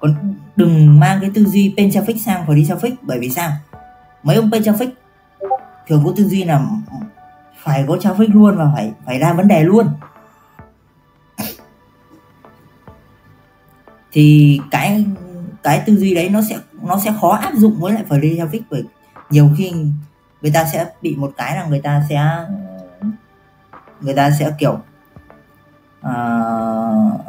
[0.01, 3.51] Còn đừng mang cái tư duy pen traffic sang và đi traffic bởi vì sao?
[4.23, 4.91] Mấy ông pen traffic
[5.87, 6.67] thường có tư duy là
[7.57, 9.87] phải có traffic luôn và phải phải ra vấn đề luôn.
[14.13, 15.05] Thì cái
[15.63, 18.85] cái tư duy đấy nó sẽ nó sẽ khó áp dụng với lại free bởi
[19.31, 19.73] nhiều khi
[20.43, 22.47] người ta sẽ bị một cái là người ta sẽ
[24.01, 24.79] người ta sẽ kiểu
[26.07, 27.21] uh,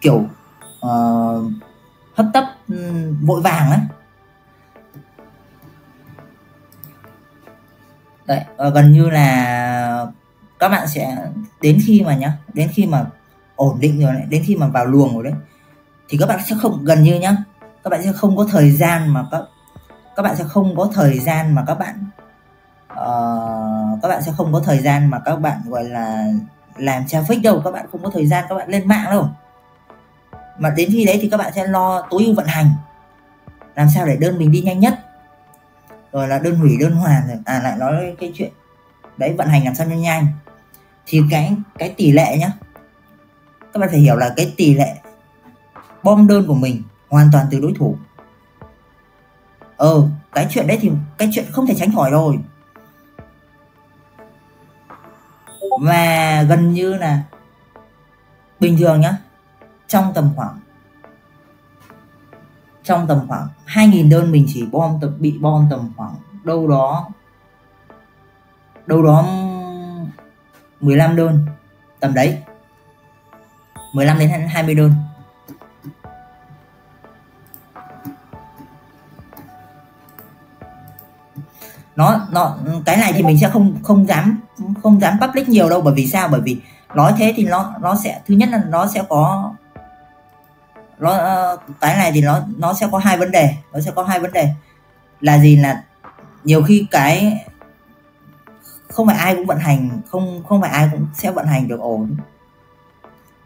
[0.00, 0.24] kiểu
[0.86, 1.52] uh,
[2.14, 3.80] hấp tấp ừ, vội vàng ấy
[8.26, 10.06] đấy và gần như là
[10.58, 11.16] các bạn sẽ
[11.60, 13.06] đến khi mà nhá đến khi mà
[13.56, 15.32] ổn định rồi đấy đến khi mà vào luồng rồi đấy
[16.08, 17.36] thì các bạn sẽ không gần như nhá
[17.84, 19.42] các bạn sẽ không có thời gian mà các
[20.16, 22.04] các bạn sẽ không có thời gian mà các bạn
[22.92, 26.32] uh, các bạn sẽ không có thời gian mà các bạn gọi là
[26.76, 27.62] làm traffic đâu.
[27.64, 29.28] Các bạn không có thời gian các bạn lên mạng đâu.
[30.58, 32.70] Mà đến khi đấy thì các bạn sẽ lo tối ưu vận hành.
[33.74, 34.94] Làm sao để đơn mình đi nhanh nhất?
[36.12, 37.38] Rồi là đơn hủy đơn hoàn rồi.
[37.44, 38.52] À lại nói cái chuyện
[39.16, 40.26] đấy vận hành làm sao cho nhanh.
[41.06, 42.52] Thì cái cái tỷ lệ nhá
[43.72, 44.94] các bạn phải hiểu là cái tỷ lệ
[46.06, 47.96] bom đơn của mình hoàn toàn từ đối thủ.
[49.76, 52.38] Ờ cái chuyện đấy thì cái chuyện không thể tránh khỏi rồi.
[55.80, 57.22] Và gần như là
[58.60, 59.16] bình thường nhá,
[59.88, 60.60] trong tầm khoảng,
[62.84, 67.08] trong tầm khoảng 2.000 đơn mình chỉ bom tập bị bom tầm khoảng đâu đó
[68.86, 69.26] đâu đó
[70.80, 71.46] 15 đơn,
[72.00, 72.42] tầm đấy.
[73.92, 74.92] 15 đến 20 đơn.
[81.96, 84.40] Nó nó, cái này thì mình sẽ không không dám
[84.82, 86.28] không dám public nhiều đâu, bởi vì sao?
[86.28, 86.60] Bởi vì
[86.94, 89.54] nói thế thì nó nó sẽ, thứ nhất là nó sẽ có,
[90.98, 94.02] nó ờ, cái này thì nó nó sẽ có hai vấn đề, nó sẽ có
[94.02, 94.48] hai vấn đề.
[95.20, 95.56] Là gì?
[95.56, 95.82] Là
[96.44, 97.44] nhiều khi cái,
[98.92, 101.80] không phải ai cũng vận hành, không không phải ai cũng sẽ vận hành được
[101.80, 102.16] ổn.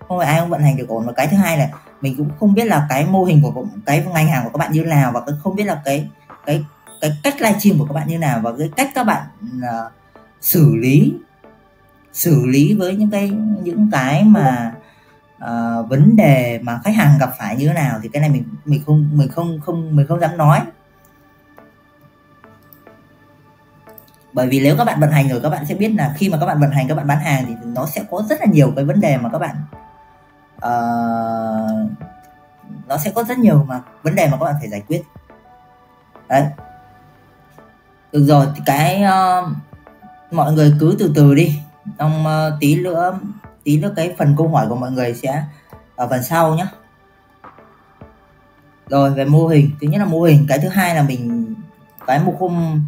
[0.08, 1.06] Không phải ai cũng vận hành được ổn.
[1.06, 1.68] Và cái thứ hai là
[2.00, 4.72] mình cũng không biết là cái mô hình của, cái ngành hàng của các bạn
[4.72, 6.08] như nào, và không biết là cái
[6.46, 6.64] cái
[7.00, 9.26] cái cách livestream của các bạn như nào và cái cách các bạn
[9.56, 9.92] uh,
[10.40, 11.14] xử lý
[12.12, 13.30] xử lý với những cái
[13.62, 14.74] những cái mà
[15.36, 18.44] uh, vấn đề mà khách hàng gặp phải như thế nào thì cái này mình
[18.64, 20.60] mình không mình không không mình không dám nói.
[24.32, 26.38] Bởi vì nếu các bạn vận hành rồi các bạn sẽ biết là khi mà
[26.40, 28.72] các bạn vận hành các bạn bán hàng thì nó sẽ có rất là nhiều
[28.76, 29.56] cái vấn đề mà các bạn
[30.56, 31.90] uh,
[32.88, 35.02] nó sẽ có rất nhiều mà vấn đề mà các bạn phải giải quyết.
[36.28, 36.44] Đấy
[38.12, 39.48] được rồi thì cái uh,
[40.30, 41.54] mọi người cứ từ từ đi.
[41.98, 43.18] Trong uh, ờ, tí nữa
[43.64, 45.44] tí nữa cái phần câu hỏi của mọi người sẽ
[45.96, 46.66] ở phần sau nhé
[48.88, 49.70] rồi về mô hình.
[49.80, 51.54] Thứ nhất là mô hình cái thứ hai là mình
[52.06, 52.82] cái một hôm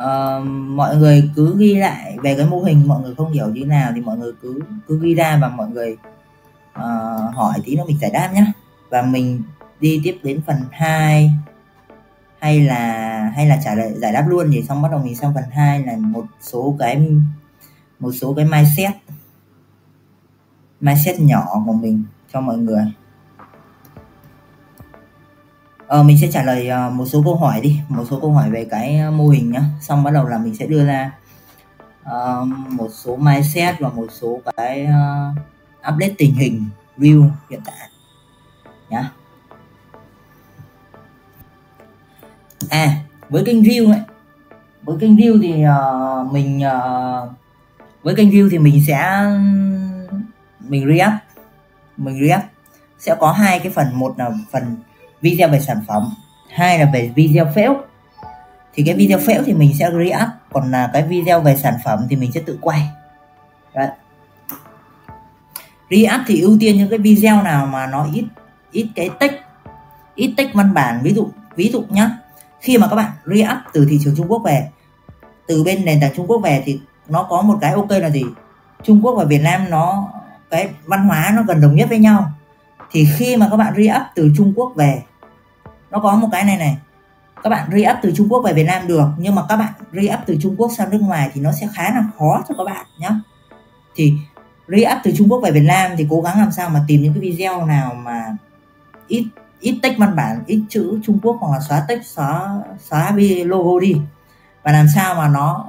[0.00, 3.64] uh, mọi người cứ ghi lại về cái mô hình mọi người không hiểu như
[3.64, 5.96] nào thì mọi người cứ cứ ghi ra và mọi người
[6.78, 8.52] uh, hỏi tí nữa mình giải đáp nhé
[8.90, 9.42] và mình
[9.80, 11.30] đi tiếp đến phần 2
[12.40, 15.34] hay là hay là trả lời giải đáp luôn thì xong bắt đầu mình sang
[15.34, 17.08] phần 2 là một số cái
[17.98, 18.92] một số cái mindset.
[20.80, 22.92] Mindset nhỏ của mình cho mọi người.
[25.86, 28.50] Ờ, mình sẽ trả lời ờ, một số câu hỏi đi một số câu hỏi
[28.50, 29.62] về cái ờ, mô hình nhá.
[29.80, 31.12] Xong bắt đầu là mình sẽ đưa ra
[32.02, 35.38] uh, một số mindset và một số cái uh,
[35.94, 36.64] update tình hình
[36.98, 37.88] view hiện tại
[38.90, 39.10] nhá.
[42.70, 42.96] À
[43.28, 44.00] với kênh view ấy.
[44.82, 47.30] Với kênh view thì uh, mình uh,
[48.02, 49.24] với kênh view thì mình sẽ
[50.60, 51.14] mình react
[51.96, 52.46] mình react
[52.98, 54.76] sẽ có hai cái phần một là phần
[55.20, 56.10] video về sản phẩm
[56.50, 57.74] hai là về video fail
[58.74, 62.06] thì cái video fail thì mình sẽ react còn là cái video về sản phẩm
[62.10, 62.88] thì mình sẽ tự quay.
[63.74, 63.88] Đấy.
[65.90, 68.24] react thì ưu tiên những cái video nào mà nó ít
[68.72, 69.34] ít cái text
[70.14, 71.00] ít text văn bản.
[71.02, 72.10] Ví dụ ví dụ nhá
[72.60, 74.68] khi mà các bạn re-up từ thị trường Trung Quốc về,
[75.46, 78.24] từ bên nền tảng Trung Quốc về thì nó có một cái ok là gì?
[78.82, 80.08] Trung Quốc và Việt Nam nó,
[80.50, 82.32] cái văn hóa nó gần đồng nhất với nhau.
[82.90, 85.02] Thì khi mà các bạn re-up từ Trung Quốc về,
[85.90, 86.76] nó có một cái này này,
[87.42, 90.18] các bạn re-up từ Trung Quốc về Việt Nam được, nhưng mà các bạn re-up
[90.26, 92.86] từ Trung Quốc sang nước ngoài thì nó sẽ khá là khó cho các bạn
[92.98, 93.08] nhé
[93.94, 94.14] thì
[94.68, 97.14] re-up từ Trung Quốc về Việt Nam thì cố gắng làm sao mà tìm những
[97.14, 98.36] cái video nào mà
[99.08, 99.26] ít
[99.60, 103.12] ít text văn bản ít chữ Trung Quốc hoặc là xóa text xóa xóa
[103.44, 103.96] logo đi.
[104.62, 105.66] Và làm sao mà nó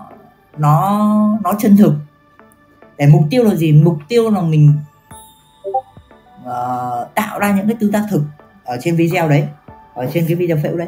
[0.58, 1.94] nó nó chân thực.
[2.98, 3.72] Để mục tiêu là gì?
[3.72, 4.74] Mục tiêu là mình
[6.42, 8.24] uh, tạo ra những cái tương tác thực
[8.64, 9.48] ở trên video đấy
[9.94, 10.88] ở trên cái video phễu đấy.